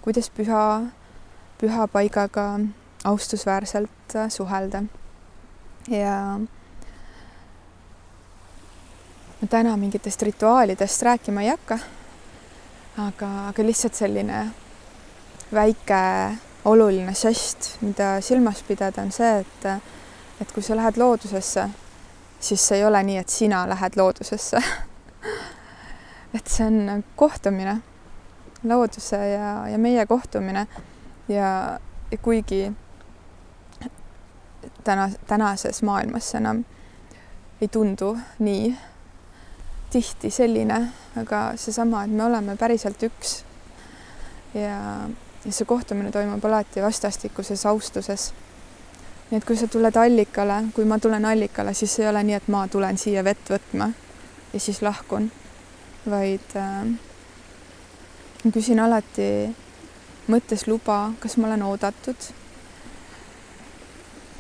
[0.03, 0.63] kuidas püha,
[1.61, 2.47] püha paigaga
[3.05, 4.83] austusväärselt äh, suhelda.
[5.91, 6.41] ja
[9.41, 11.79] ma täna mingitest rituaalidest rääkima ei hakka,
[12.99, 14.47] aga, aga lihtsalt selline
[15.53, 16.01] väike
[16.65, 19.67] oluline žest, mida silmas pidada, on see, et,
[20.41, 21.69] et kui sa lähed loodusesse
[22.45, 24.63] siis see ei ole nii, et sina lähed loodusesse.
[26.35, 27.77] Et see on kohtumine,
[28.67, 30.67] looduse ja, ja meie kohtumine.
[31.29, 31.79] Ja,
[32.11, 32.73] ja kuigi
[34.85, 36.65] täna, tänases maailmas see enam
[37.63, 38.75] ei tundu nii
[39.95, 40.81] tihti selline,
[41.23, 43.37] aga seesama, et me oleme päriselt üks.
[44.59, 45.07] Ja,
[45.45, 48.33] ja see kohtumine toimub alati vastastikuses austuses
[49.31, 52.49] nii et kui sa tuled allikale, kui ma tulen allikale, siis ei ole nii, et
[52.53, 53.89] ma tulen siia vett võtma
[54.53, 55.31] ja siis lahkun,
[56.11, 56.85] vaid äh,
[58.53, 59.27] küsin alati
[60.31, 62.31] mõttes luba, kas ma olen oodatud.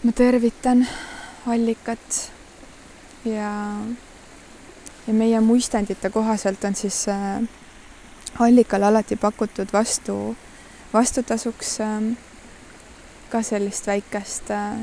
[0.05, 0.87] ma tervitan
[1.49, 2.31] allikat
[3.25, 3.51] ja,
[5.07, 7.41] ja meie muistendite kohaselt on siis äh,
[8.39, 10.37] allikale alati pakutud vastu,
[10.95, 12.17] vastutasuks äh,
[13.31, 14.79] ka sellist väikest äh,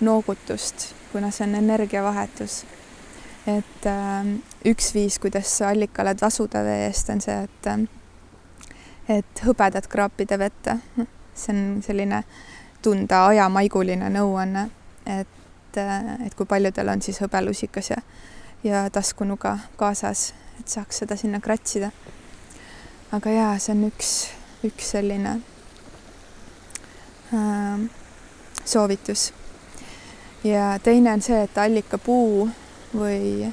[0.00, 2.64] noogutust, kuna see on energiavahetus.
[3.46, 4.26] et äh,
[4.64, 7.86] üks viis, kuidas allikale tasuda vee eest, on see, et äh,
[9.08, 10.78] et hõbedat kraapida vette.
[11.34, 12.22] see on selline
[12.82, 14.68] tunda ajamaiguline nõuanne,
[15.08, 15.78] et,
[16.26, 18.00] et kui paljudel on siis hõbelusikas ja,
[18.64, 21.90] ja taskunuga kaasas, et saaks seda sinna kratsida.
[23.12, 24.10] aga jaa, see on üks,
[24.64, 25.40] üks selline
[27.34, 27.80] äh,
[28.64, 29.32] soovitus.
[30.44, 32.48] ja teine on see, et allikapuu
[32.94, 33.52] või,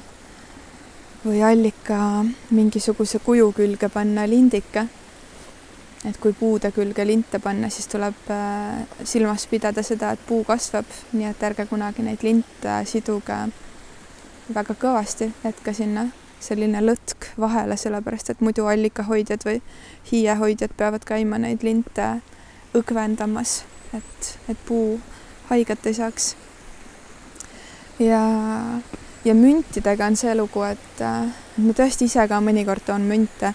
[1.24, 4.86] või allika mingisuguse kuju külge panna lindike.
[6.04, 10.88] et kui puude külge linte panna, siis tuleb äh, silmas pidada seda, et puu kasvab,
[11.12, 13.38] nii et ärge kunagi neid linte siduge
[14.54, 16.08] väga kõvasti, jätke sinna
[16.42, 19.60] selline lõtk vahele, sellepärast et muidu allikahoidjad või
[20.10, 22.08] hiiehoidjad peavad käima neid linte
[22.76, 23.62] õgvendamas,
[23.94, 24.98] et, et puu
[25.50, 26.34] haiget ei saaks.
[27.98, 28.22] ja,
[29.24, 31.04] ja müntidega on see lugu, et,
[31.62, 33.54] ma tõesti ise ka mõnikord toon münte.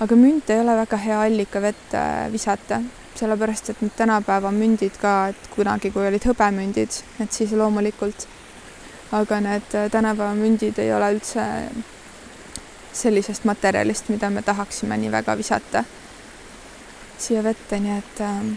[0.00, 2.80] aga münt ei ole väga hea allika vette visata,
[3.14, 8.26] sellepärast et need tänapäeva mündid ka, et kunagi, kui olid hõbemündid, et siis loomulikult,
[9.12, 11.44] aga need tänapäeva mündid ei ole üldse
[12.94, 15.84] sellisest materjalist, mida me tahaksime nii väga visata
[17.18, 18.54] siia vette, nii et, ähm,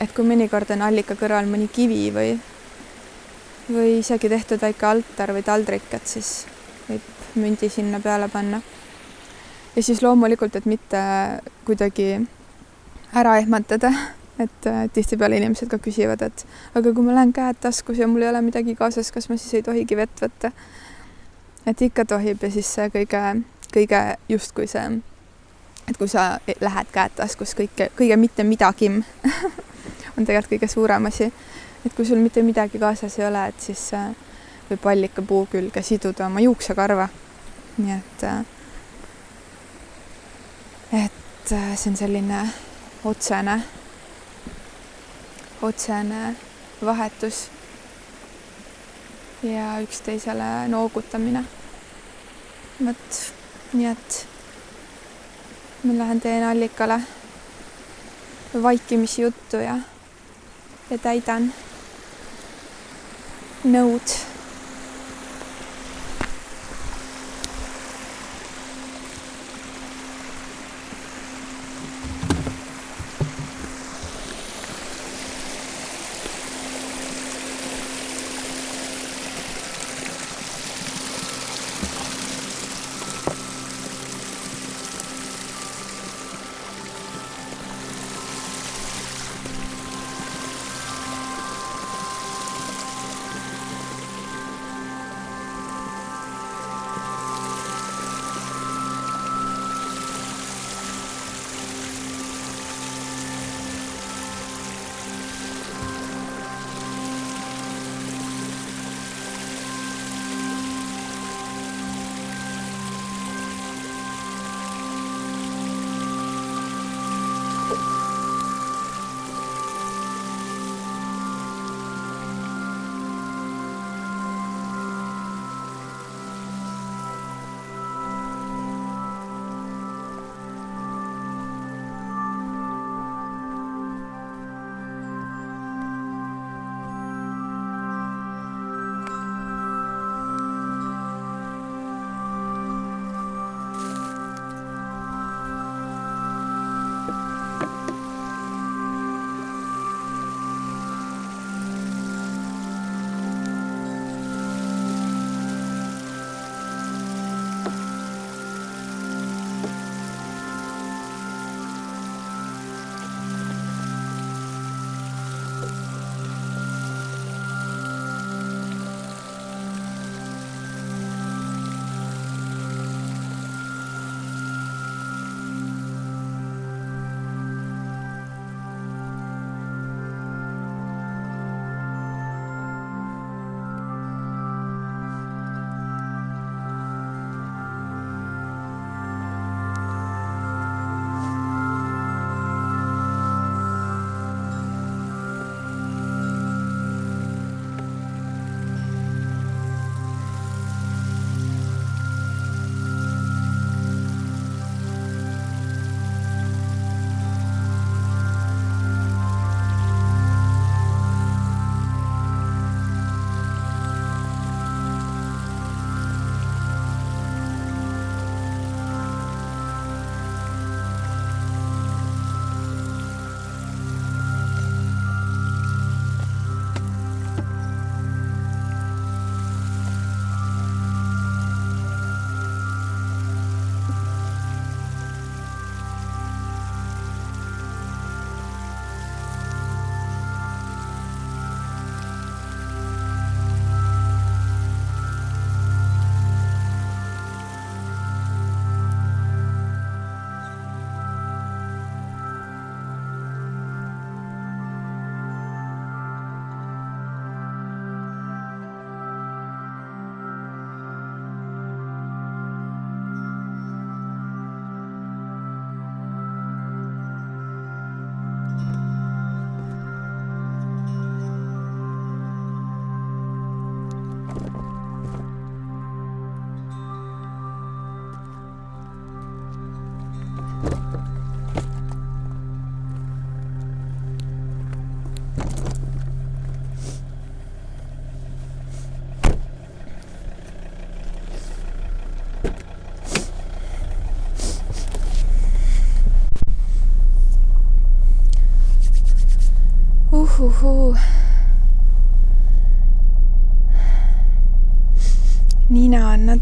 [0.00, 2.34] et kui mõnikord on allika kõrval mõni kivi või,
[3.70, 6.44] või isegi tehtud väike altar või taldrik, et siis
[6.88, 8.62] võib mündi sinna peale panna.
[9.76, 11.00] ja siis loomulikult, et mitte
[11.64, 12.26] kuidagi
[13.14, 13.92] ära ehmatada,
[14.40, 18.24] et äh, tihtipeale inimesed ka küsivad, et aga kui ma lähen käed taskus ja mul
[18.24, 20.52] ei ole midagi kaasas, kas ma siis ei tohigi vett võtta?
[21.68, 23.22] et ikka tohib ja siis see kõige,
[23.74, 24.00] kõige
[24.32, 25.00] justkui see
[25.90, 29.00] et kui sa lähed käed taskus kõike, kõige mitte midagim
[30.16, 31.32] on tegelikult kõige suurem asi.
[31.84, 34.10] et kui sul mitte midagi kaasas ei ole, et siis äh,
[34.70, 37.08] võib allikapuu külge siduda oma juuksekarva.
[37.78, 38.44] nii et, äh,
[41.04, 41.12] et
[41.50, 42.44] see on selline
[43.04, 43.60] otsene,
[45.62, 46.36] otsene
[46.84, 47.50] vahetus
[49.42, 51.44] ja üksteisele noogutamine.
[52.84, 53.18] vot,
[53.72, 54.26] nii et
[55.84, 57.00] ma lähen teen allikale
[58.62, 59.76] vaikimisjuttu ja,
[60.90, 61.52] ja täidan
[63.64, 64.16] nõud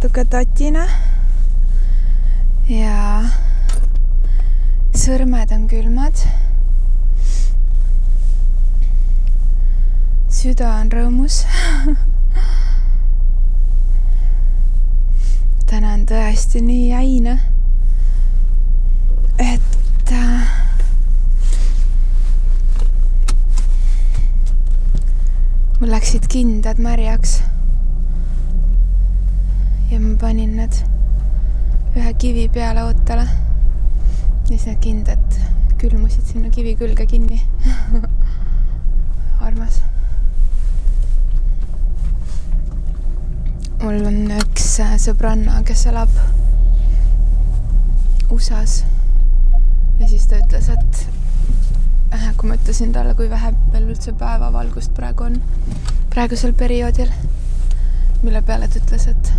[0.09, 0.89] natuke tatine
[2.73, 3.29] ja
[4.97, 6.17] sõrmed on külmad.
[10.33, 11.43] süda on rõõmus
[15.69, 17.37] täna on tõesti nii jäine,
[19.37, 20.49] et äh,
[25.81, 27.43] mul läksid kindad märjaks.
[29.91, 30.77] ja ma panin need
[31.99, 33.25] ühe kivi peale ootele.
[33.27, 35.39] ja siis need kindad
[35.81, 37.41] külmusid sinna kivi külge kinni
[39.47, 39.81] armas.
[43.83, 44.69] mul on üks
[45.07, 46.15] sõbranna, kes elab
[48.31, 48.85] USA-s
[49.99, 51.03] ja siis ta ütles, et
[52.15, 55.43] äh, kui ma ütlesin talle, kui vähe veel üldse päevavalgust praegu on,
[56.15, 57.11] praegusel perioodil,
[58.23, 59.35] mille peale ta ütles, et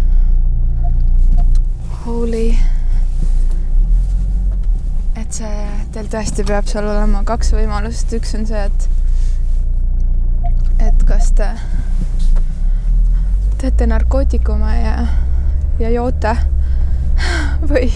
[2.05, 2.53] holy,
[5.19, 8.89] et see, teil tõesti peab seal olema kaks võimalust, üks on see, et
[10.79, 11.49] et kas te
[13.59, 14.95] teete narkootikume ja,
[15.81, 16.31] ja joote
[17.71, 17.89] või,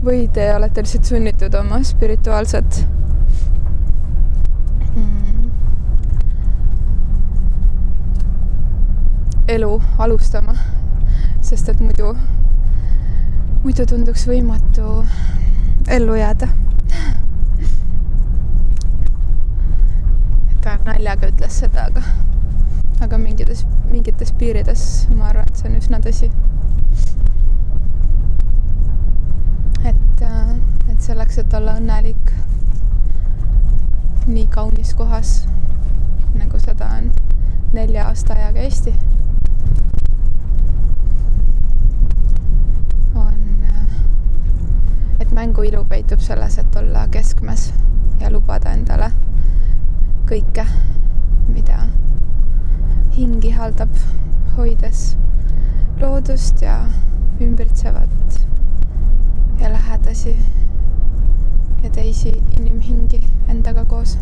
[0.00, 2.80] või te olete lihtsalt sunnitud oma spirituaalset
[4.96, 5.50] mm,
[9.52, 10.56] elu alustama,
[11.44, 12.14] sest et muidu,
[13.64, 15.04] muidu tunduks võimatu
[15.88, 16.48] ellu jääda
[20.60, 22.02] ta naljaga ütles seda, aga,
[23.04, 24.82] aga mingites, mingites piirides
[25.16, 26.30] ma arvan, et see on üsna tõsi.
[29.84, 30.50] et, äh,
[30.92, 32.34] et selleks, et olla õnnelik
[34.26, 35.46] nii kaunis kohas,
[36.36, 37.08] nagu seda on
[37.72, 38.92] nelja aasta ajaga Eesti,
[43.14, 47.68] on, äh, et mängu ilu peitub selles, et olla keskmes
[48.20, 49.12] ja lubada endale
[50.26, 50.64] kõike,
[51.46, 51.84] mida
[53.14, 53.94] hing ihaldab,
[54.56, 55.04] hoides
[56.00, 56.80] loodust ja
[57.40, 58.40] ümbritsevat
[59.60, 60.34] ja lähedasi
[61.84, 64.16] ja teisi inimhingi endaga koos.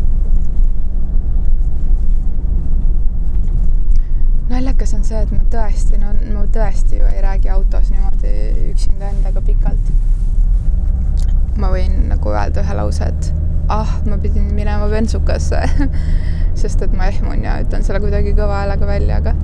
[4.49, 8.37] naljakas on see, et ma tõesti, no ma tõesti ju ei räägi autos niimoodi
[8.69, 9.93] üksinda endaga pikalt.
[11.59, 13.31] Ma võin nagu öelda ühe lause, et
[13.69, 15.61] ah, ma pidin minema bensukasse
[16.61, 19.35] sest et ma ehmun ja ütlen selle kuidagi kõva häälega välja, aga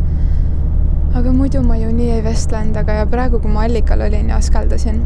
[1.15, 4.39] aga muidu ma ju nii ei vestle endaga ja praegu, kui ma allikal olin ja
[4.41, 4.99] askeldasin,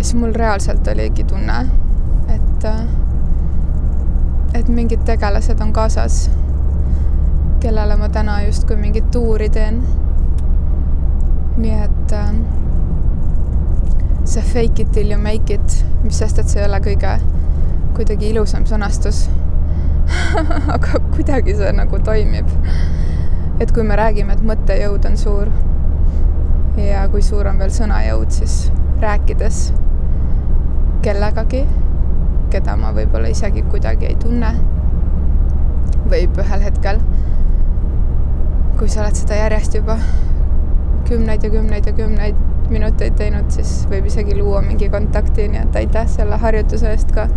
[0.00, 1.62] siis mul reaalselt oligi tunne,
[2.34, 2.68] et
[4.54, 6.26] et mingid tegelased on kaasas,
[7.64, 9.80] kellele ma täna justkui mingit tuuri teen.
[11.56, 12.30] nii et äh,
[14.34, 17.10] see fake it till you make it, mis sest, et see ei ole kõige
[17.94, 19.28] kuidagi ilusam sõnastus
[20.74, 22.48] aga kuidagi see nagu toimib.
[23.62, 25.50] et kui me räägime, et mõttejõud on suur
[26.82, 28.56] ja kui suur on veel sõnajõud, siis
[29.04, 29.60] rääkides
[31.04, 31.62] kellegagi,
[32.50, 34.50] keda ma võib-olla isegi kuidagi ei tunne,
[36.10, 36.98] võib ühel hetkel,
[38.80, 40.00] kui sa oled seda järjest juba
[41.06, 45.76] kümneid ja kümneid ja kümneid minuteid teinud, siis võib isegi luua mingi kontakti, nii et
[45.82, 47.28] aitäh selle harjutuse eest ka.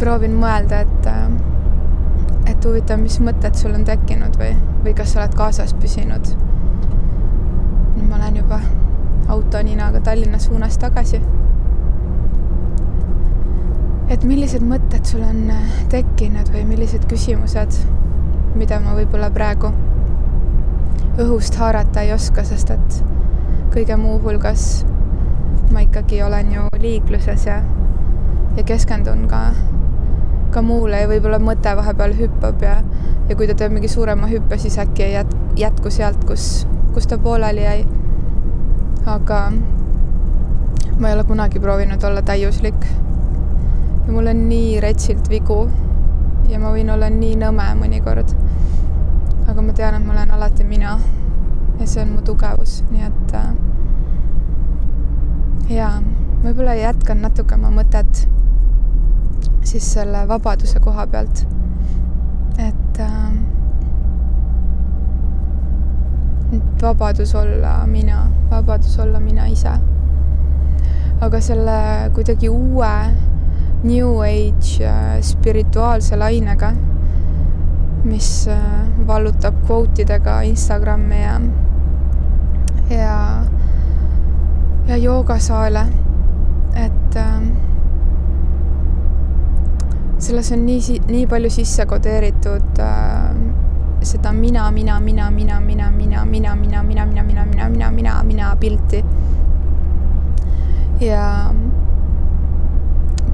[0.00, 5.20] proovin mõelda, et, äh, et huvitav, mis mõtted sul on tekkinud või, või kas sa
[5.20, 6.32] oled kaasas püsinud.
[7.92, 8.60] nüüd ma lähen juba
[9.28, 11.20] autoninaga Tallinna suunas tagasi.
[14.08, 17.78] et millised mõtted sul on äh, tekkinud või millised küsimused,
[18.54, 19.72] mida ma võib-olla praegu
[21.20, 23.02] õhust haarata ei oska, sest et
[23.72, 24.84] kõige muu hulgas
[25.72, 27.58] ma ikkagi olen ju liikluses ja,
[28.56, 29.40] ja keskendun ka,
[30.52, 32.78] ka muule ja võib-olla mõte vahepeal hüppab ja,
[33.28, 37.08] ja kui ta teeb mingi suurema hüppe, siis äkki ei jät-, jätku sealt, kus, kus
[37.08, 37.84] ta pooleli jäi.
[39.06, 39.38] aga
[40.98, 42.84] ma ei ole kunagi proovinud olla täiuslik.
[44.06, 45.66] ja mul on nii retsilt vigu
[46.48, 48.36] ja ma võin olla nii nõme mõnikord
[49.52, 50.94] aga ma tean, et ma olen alati mina
[51.76, 53.50] ja see on mu tugevus, nii et äh,
[55.76, 55.98] jaa,
[56.40, 58.22] võib-olla jätkan natuke oma mõtet
[59.68, 61.42] siis selle vabaduse koha pealt.
[62.56, 63.26] et äh,
[66.56, 69.74] et vabadus olla mina, vabadus olla mina ise.
[71.20, 71.76] aga selle
[72.14, 72.94] kuidagi uue
[73.84, 76.72] New Age äh, spirituaalse lainega
[78.04, 78.60] mis äh,
[79.06, 81.40] vallutab kvooti idega Instagrami ja,
[82.90, 83.44] ja,
[84.86, 85.86] ja joogasaale,
[86.74, 87.42] et äh,
[90.18, 93.32] selles on nii, nii palju sisse kodeeritud äh,
[94.02, 98.22] seda mina, mina, mina, mina, mina, mina, mina, mina, mina, mina, mina, mina, mina, mina,
[98.22, 99.04] mina pilti.
[101.00, 101.50] ja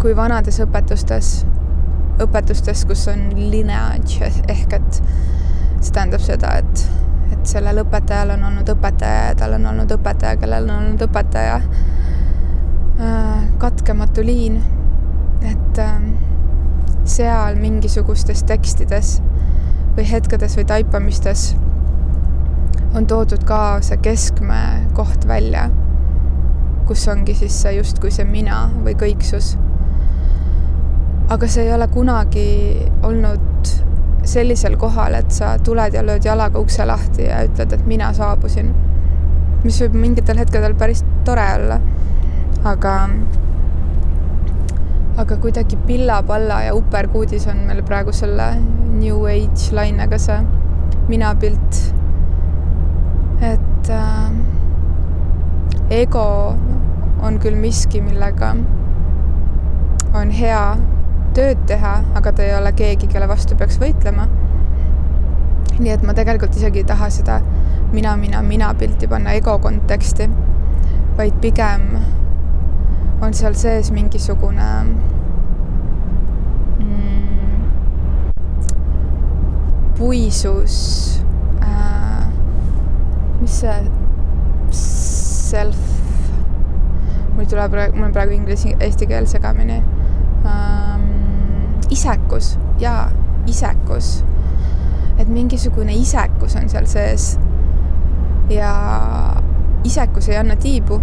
[0.00, 1.32] kui vanades õpetustes
[2.22, 5.02] õpetustes, kus on lineage ehk et
[5.80, 6.84] see tähendab seda, et,
[7.32, 11.60] et sellel õpetajal on olnud õpetaja ja tal on olnud õpetaja, kellel on olnud õpetaja
[12.98, 13.46] äh,.
[13.58, 14.58] katkematu liin,
[15.46, 16.02] et äh,
[17.08, 19.18] seal mingisugustes tekstides
[19.96, 21.52] või hetkedes või taipamistes
[22.96, 24.60] on toodud ka see keskme
[24.96, 25.68] koht välja,
[26.88, 29.56] kus ongi siis see justkui see mina või kõiksus.
[31.28, 32.48] Aga see ei ole kunagi
[33.04, 33.72] olnud
[34.28, 38.74] sellisel kohal, et sa tuled ja lööd jalaga ukse lahti ja ütled, et mina saabusin.
[39.64, 41.80] mis võib mingitel hetkedel päris tore olla.
[42.64, 42.94] aga,
[45.16, 48.54] aga kuidagi pilla-palla ja uperkuudis on meil praegu selle
[48.98, 50.40] New Age lainega see
[51.08, 51.82] minapilt.
[53.40, 54.30] et äh,
[55.90, 56.28] ego
[57.22, 58.54] on küll miski, millega
[60.14, 60.76] on hea
[61.36, 64.28] tööd teha, aga ta ei ole keegi, kelle vastu peaks võitlema.
[65.78, 67.36] nii et ma tegelikult isegi ei taha seda
[67.92, 70.28] mina, mina, mina pilti panna ego konteksti,
[71.16, 71.98] vaid pigem
[73.22, 74.66] on seal sees mingisugune
[76.78, 77.62] mm,
[79.98, 80.76] puisus
[81.62, 82.26] äh,,
[83.40, 83.78] mis see
[84.78, 85.78] self,
[87.36, 89.80] mul tuleb mul on praegu inglise, eesti keel segamini
[91.98, 93.10] isekus, jaa,
[93.46, 94.24] isekus.
[95.18, 97.38] et mingisugune isekus on seal sees.
[98.50, 98.72] ja
[99.84, 101.00] isekus ei anna tiibu.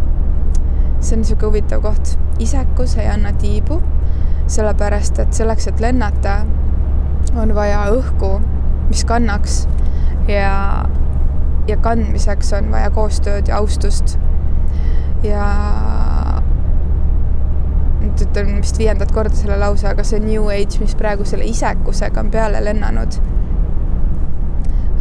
[1.00, 2.16] see on niisugune huvitav koht.
[2.40, 3.82] isekus ei anna tiibu,
[4.48, 6.46] sellepärast et selleks, et lennata,
[7.36, 8.40] on vaja õhku,
[8.88, 9.66] mis kannaks
[10.32, 10.86] ja,
[11.68, 14.16] ja kandmiseks on vaja koostööd ja austust.
[15.24, 15.52] ja
[18.16, 22.22] nüüd ütlen vist viiendat korda selle lause, aga see New Age, mis praegu selle isekusega
[22.22, 23.18] on peale lennanud,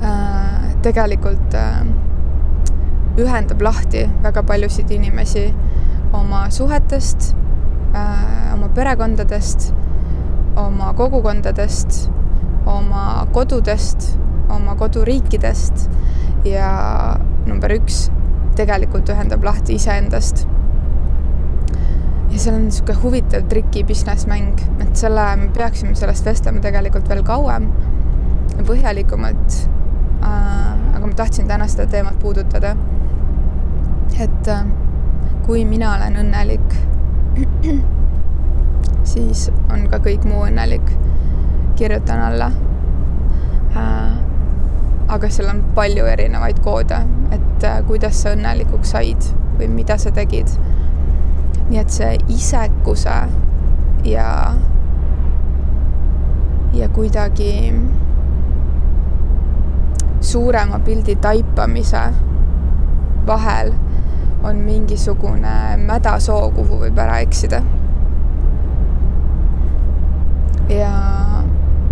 [0.03, 1.85] äh, tegelikult äh,
[3.23, 5.47] ühendab lahti väga paljusid inimesi
[6.13, 7.31] oma suhetest,
[7.95, 9.71] äh, oma perekondadest,
[10.59, 12.09] oma kogukondadest,
[12.67, 14.11] oma kodudest,
[14.51, 15.87] oma koduriikidest
[16.51, 16.73] ja
[17.47, 18.09] number üks,
[18.59, 20.49] tegelikult ühendab lahti iseendast
[22.35, 27.07] ja seal on niisugune huvitav triki business mäng, et selle, me peaksime sellest vestlema tegelikult
[27.09, 27.69] veel kauem
[28.57, 29.59] ja põhjalikumalt
[30.27, 30.73] äh,.
[30.97, 32.75] aga ma tahtsin täna seda teemat puudutada.
[34.19, 34.67] et äh,
[35.47, 36.77] kui mina olen õnnelik,
[39.15, 40.91] siis on ka kõik muu õnnelik.
[41.79, 42.51] kirjutan alla
[43.79, 44.13] äh,.
[45.07, 46.99] aga seal on palju erinevaid koode,
[47.31, 50.51] et äh, kuidas sa õnnelikuks said või mida sa tegid
[51.69, 53.15] nii et see isekuse
[54.05, 54.29] ja,
[56.73, 57.75] ja kuidagi
[60.21, 62.03] suurema pildi taipamise
[63.27, 63.73] vahel
[64.45, 67.63] on mingisugune mädasoo, kuhu võib ära eksida.
[70.69, 70.91] ja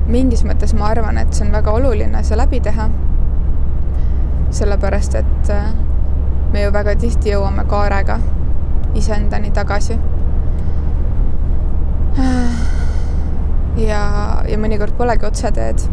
[0.08, 2.90] mingis mõttes ma arvan, et see on väga oluline see läbi teha.
[4.52, 5.52] sellepärast, et
[6.52, 8.18] me ju väga tihti jõuame kaarega
[8.95, 9.99] iseendani tagasi.
[13.88, 14.03] ja,
[14.49, 15.88] ja mõnikord polegi otseteed.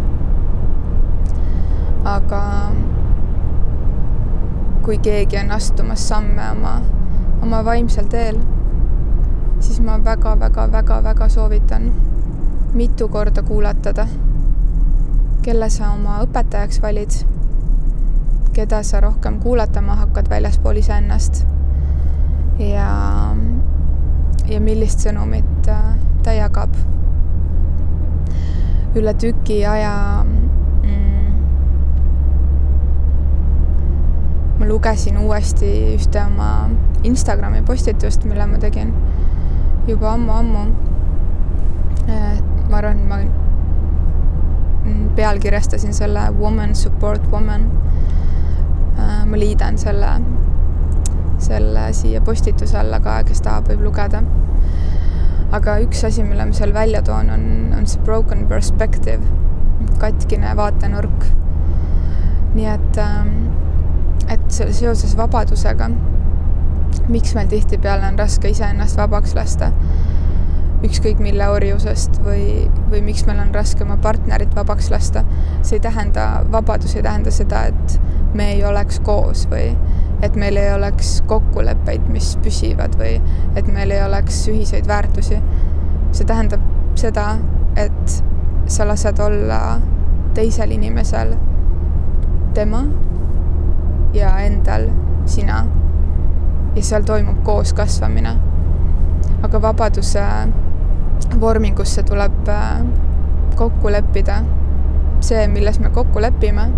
[2.10, 2.42] aga
[4.84, 6.80] kui keegi on astumas samme oma,
[7.44, 8.40] oma vaimsel teel,
[9.60, 11.92] siis ma väga-väga-väga-väga soovitan
[12.74, 14.08] mitu korda kuulatada,
[15.46, 17.22] kelle sa oma õpetajaks valid,
[18.56, 21.46] keda sa rohkem kuulatama hakkad väljaspool iseennast
[22.60, 23.36] ja,
[24.50, 25.92] ja millist sõnumit äh,
[26.24, 26.76] ta jagab.
[28.98, 31.28] üle tüki aja mm,
[34.60, 36.70] ma lugesin uuesti ühte oma
[37.06, 38.92] Instagrami postitust, mille ma tegin
[39.88, 40.64] juba ammu-ammu.
[42.10, 47.70] Äh, ma arvan, ma mm, pealkirjastasin selle Woman Support Woman.
[48.98, 50.18] Äh, ma liidan selle
[51.44, 54.24] selle siia postituse alla ka, kes tahab, võib lugeda.
[55.56, 57.46] aga üks asi, mille ma seal välja toon, on,
[57.78, 59.24] on see broken perspective,
[60.02, 61.26] katkine vaatenurk.
[62.54, 63.34] nii et, ähm,
[64.30, 65.90] et seoses vabadusega,
[67.10, 69.72] miks meil tihtipeale on raske iseennast vabaks lasta,
[70.86, 75.26] ükskõik mille orjusest või, või miks meil on raske oma partnerit vabaks lasta,
[75.62, 78.00] see ei tähenda, vabadus ei tähenda seda, et
[78.34, 79.74] me ei oleks koos või
[80.22, 83.18] et meil ei oleks kokkuleppeid, mis püsivad või
[83.56, 85.42] et meil ei oleks ühiseid väärtusi.
[86.12, 86.62] see tähendab
[86.98, 87.38] seda,
[87.78, 88.24] et
[88.66, 89.80] sa lased olla
[90.34, 91.36] teisel inimesel
[92.54, 92.84] tema
[94.14, 94.90] ja endal
[95.26, 95.66] sina.
[96.76, 98.36] ja seal toimub koos kasvamine.
[99.44, 100.24] aga vabaduse
[101.40, 102.84] vormingusse tuleb äh,
[103.56, 104.44] kokku leppida
[105.20, 106.70] see, milles me kokku lepime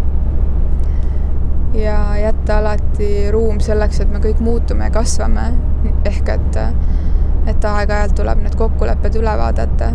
[1.73, 5.51] ja jätta alati ruum selleks, et me kõik muutume ja kasvame.
[6.05, 6.57] ehk et,
[7.47, 9.91] et aeg-ajalt tuleb need kokkulepped üle vaadata.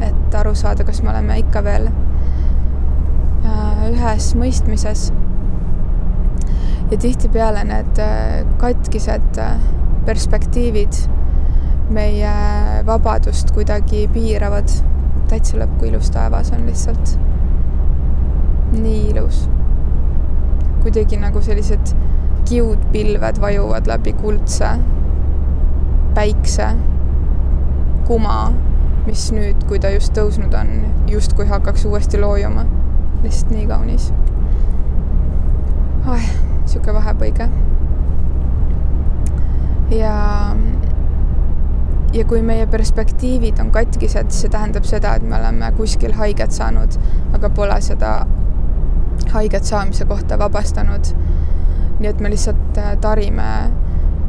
[0.00, 5.12] et aru saada, kas me oleme ikka veel äh, ühes mõistmises.
[6.90, 9.58] ja tihtipeale need äh, katkised äh,
[10.06, 10.94] perspektiivid
[11.90, 12.32] meie
[12.86, 14.70] vabadust kuidagi piiravad.
[15.26, 17.18] täitsa lõpp, kui ilus taevas on lihtsalt.
[18.72, 19.48] nii ilus
[20.86, 21.96] kuidagi nagu sellised
[22.46, 24.68] kiudpilved vajuvad läbi kuldse
[26.14, 26.68] päikse
[28.06, 28.52] kuma,
[29.06, 30.70] mis nüüd, kui ta just tõusnud on,
[31.10, 32.62] justkui hakkaks uuesti loojuma.
[33.24, 34.12] lihtsalt nii kaunis
[36.06, 36.30] oh,.
[36.70, 37.48] sihuke vahepõige.
[39.98, 40.14] ja,
[42.14, 46.54] ja kui meie perspektiivid on katkised, siis see tähendab seda, et me oleme kuskil haiget
[46.54, 46.94] saanud,
[47.34, 48.20] aga pole seda
[49.32, 51.14] haiget saamise kohta vabastanud.
[52.00, 53.48] nii et me lihtsalt äh, tarime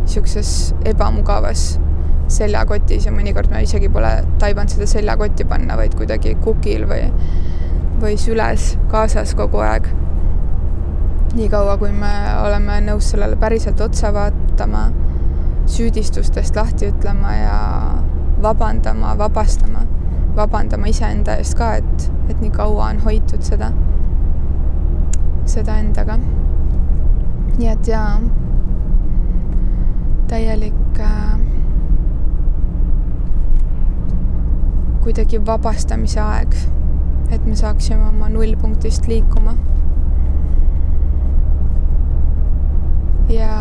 [0.01, 1.79] niisuguses ebamugavas
[2.31, 7.07] seljakotis ja mõnikord me isegi pole taibanud seda seljakotti panna, vaid kuidagi kukil või,
[8.01, 9.87] või süles kaasas kogu aeg.
[11.35, 12.11] niikaua, kui me
[12.43, 14.87] oleme nõus sellele päriselt otsa vaatama,
[15.67, 17.57] süüdistustest lahti ütlema ja
[18.41, 19.83] vabandama, vabastama,
[20.35, 23.71] vabandama iseenda eest ka, et, et nii kaua on hoitud seda
[25.47, 26.17] seda endaga.
[27.57, 28.19] nii et jaa,
[30.29, 31.39] täielik äh,
[35.01, 36.57] kuidagi vabastamise aeg,
[37.31, 39.55] et me saaksime oma nullpunktist liikuma.
[43.27, 43.55] ja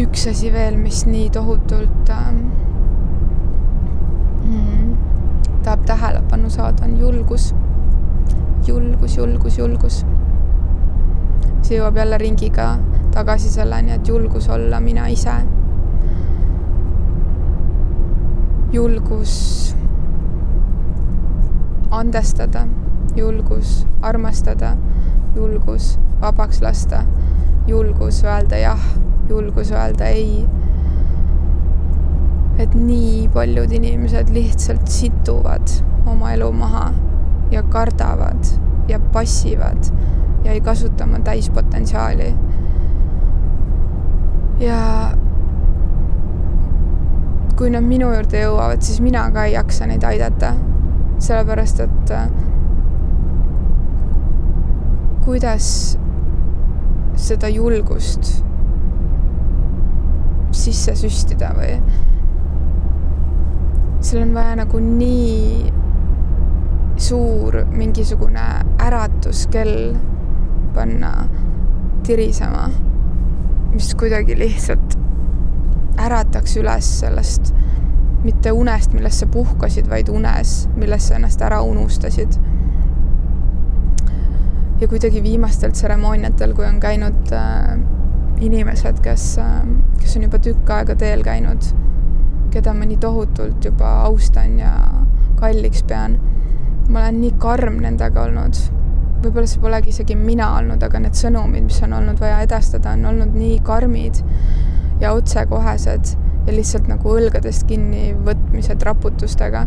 [0.00, 2.30] üks asi veel, mis nii tohutult äh,
[5.66, 7.54] tahab tähelepanu saada, on julgus.
[8.66, 10.06] julgus, julgus, julgus.
[11.62, 12.66] see jõuab jälle ringiga
[13.10, 15.34] tagasi selleni, et julgus olla mina ise.
[18.72, 19.34] julgus
[21.90, 22.66] andestada,
[23.16, 24.76] julgus armastada,
[25.34, 27.02] julgus vabaks lasta,
[27.66, 28.86] julgus öelda jah,
[29.28, 30.46] julgus öelda ei
[32.58, 35.74] et nii paljud inimesed lihtsalt situvad
[36.06, 36.86] oma elu maha
[37.50, 38.48] ja kardavad
[38.88, 39.90] ja passivad
[40.44, 42.34] ja ei kasuta oma täispotentsiaali.
[44.60, 44.80] ja
[47.56, 50.52] kui nad minu juurde jõuavad, siis mina ka ei jaksa neid aidata,
[51.18, 52.26] sellepärast et äh,
[55.24, 55.68] kuidas
[57.16, 58.28] seda julgust
[60.56, 61.80] sisse süstida või
[64.06, 65.72] seal on vaja nagu nii
[66.96, 68.42] suur mingisugune
[68.78, 69.96] äratuskell
[70.74, 71.10] panna
[72.06, 72.68] tirisema,
[73.72, 74.94] mis kuidagi lihtsalt
[75.98, 77.50] ärataks üles sellest
[78.22, 82.38] mitte unest, milles sa puhkasid, vaid unes, milles sa ennast ära unustasid.
[84.80, 87.74] ja kuidagi viimastel tseremooniatel, kui on käinud äh,
[88.38, 89.66] inimesed, kes äh,,
[89.98, 91.72] kes on juba tükk aega teel käinud
[92.56, 94.72] keda ma nii tohutult juba austan ja
[95.40, 96.16] kalliks pean.
[96.88, 98.60] ma olen nii karm nendega olnud.
[99.24, 103.04] võib-olla see polegi isegi mina olnud, aga need sõnumid, mis on olnud vaja edastada, on
[103.10, 104.22] olnud nii karmid
[105.00, 106.12] ja otsekohesed
[106.46, 109.66] ja lihtsalt nagu õlgadest kinnivõtmised raputustega.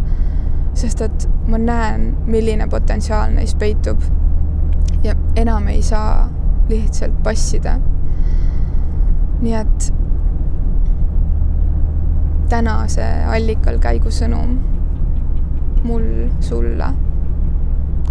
[0.80, 4.02] sest et ma näen, milline potentsiaal neis peitub.
[5.04, 6.30] ja enam ei saa
[6.70, 7.78] lihtsalt passida.
[9.42, 9.92] nii et
[12.50, 14.58] tänase allikal käigu sõnum
[15.86, 16.06] mul
[16.44, 16.88] sulle,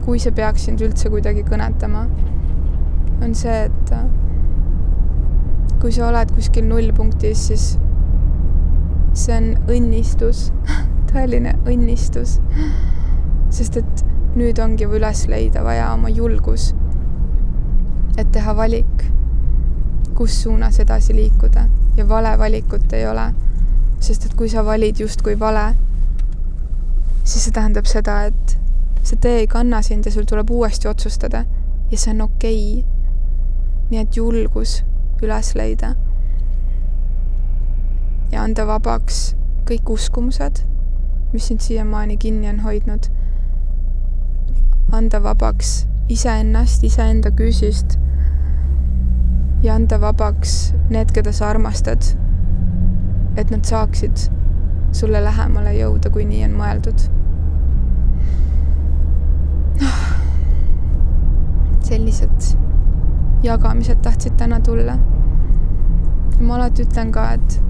[0.04, 2.04] kui see peaks sind üldse kuidagi kõnetama,
[3.24, 3.92] on see, et
[5.82, 7.66] kui sa oled kuskil nullpunktis, siis
[9.18, 10.48] see on õnnistus,
[11.10, 12.38] tõeline õnnistus.
[13.50, 14.02] sest et
[14.36, 16.70] nüüd ongi üles leida vaja oma julgus,
[18.18, 19.04] et teha valik,
[20.14, 21.66] kus suunas edasi liikuda
[21.96, 23.30] ja vale valikut ei ole
[24.00, 25.72] sest et kui sa valid justkui vale,
[27.24, 28.56] siis see tähendab seda, et
[29.02, 31.44] see tee ei kanna sind ja sul tuleb uuesti otsustada.
[31.90, 32.62] Ja see on okei.
[32.78, 32.94] Okay..
[33.90, 34.82] nii et julgus
[35.24, 35.94] üles leida.
[38.32, 39.32] Ja anda vabaks
[39.68, 40.60] kõik uskumused,
[41.32, 43.08] mis sind siiamaani kinni on hoidnud.
[44.92, 47.98] anda vabaks iseennast, iseenda küüsist
[49.62, 52.14] ja anda vabaks need, keda sa armastad
[53.38, 54.16] et nad saaksid
[54.92, 57.06] sulle lähemale jõuda, kui nii on mõeldud.
[61.88, 62.48] sellised
[63.42, 64.98] jagamised tahtsid täna tulla.
[66.38, 67.60] ja ma alati ütlen ka, et,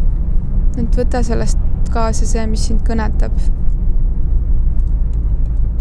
[0.80, 1.60] et võta sellest
[1.92, 3.36] kaasa see, mis sind kõnetab.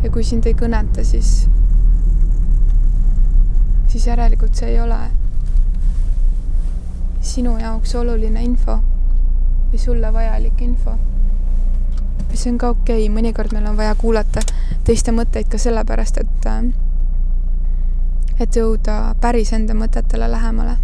[0.04, 1.48] ja kui sind ei kõneta, siis,
[3.88, 5.00] siis järelikult see ei ole
[7.22, 8.80] sinu jaoks oluline info
[9.78, 10.92] või sulle vajalik info.
[12.34, 14.42] see on ka okei okay., mõnikord meil on vaja kuulata
[14.84, 16.48] teiste mõtteid ka sellepärast, et
[18.40, 20.78] et jõuda päris enda mõtetele lähemale.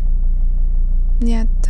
[1.21, 1.67] nii et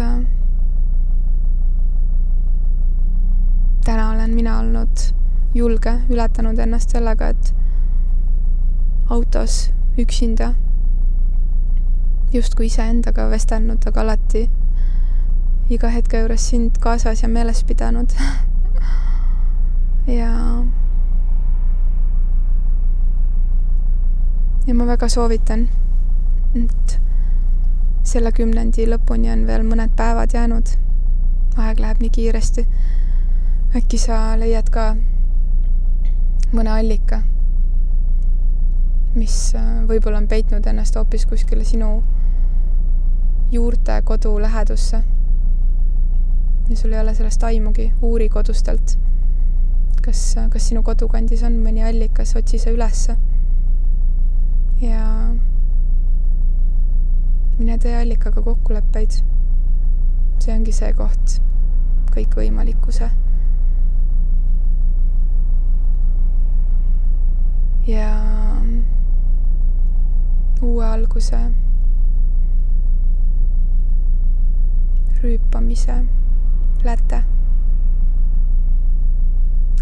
[3.86, 5.14] täna olen mina olnud
[5.54, 7.54] julge, ületanud ennast sellega, et
[9.10, 10.54] autos üksinda
[12.34, 14.50] justkui iseendaga vestelnud, aga alati
[15.70, 18.11] iga hetke juures sind kaasas ja meeles pidanud
[20.20, 20.32] ja
[24.68, 25.68] ja ma väga soovitan,
[26.55, 26.99] et
[28.03, 30.76] selle kümnendi lõpuni on veel mõned päevad jäänud.
[31.57, 32.68] aeg läheb nii kiiresti.
[33.76, 34.95] äkki sa leiad ka
[36.53, 37.22] mõne allika,
[39.16, 42.03] mis äh, võib-olla on peitnud ennast hoopis kuskile sinu
[43.51, 45.03] juurte kodu lähedusse
[46.70, 48.97] ja sul ei ole sellest aimugi, uuri kodustelt.
[50.03, 53.18] kas, kas sinu kodukandis on mõni allikas, otsi see ülesse.
[54.82, 55.34] ja
[57.59, 59.20] mine tee allikaga kokkuleppeid.
[60.39, 61.39] see ongi see koht
[62.14, 63.09] kõikvõimalikkuse
[67.88, 68.09] ja
[70.61, 71.39] uue alguse
[75.24, 76.23] rüüpamise
[76.84, 77.22] plata.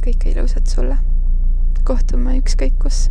[0.01, 0.97] kõike ilusat sulle.
[1.83, 3.07] kohtume ükskõik kus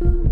[0.00, 0.29] thank you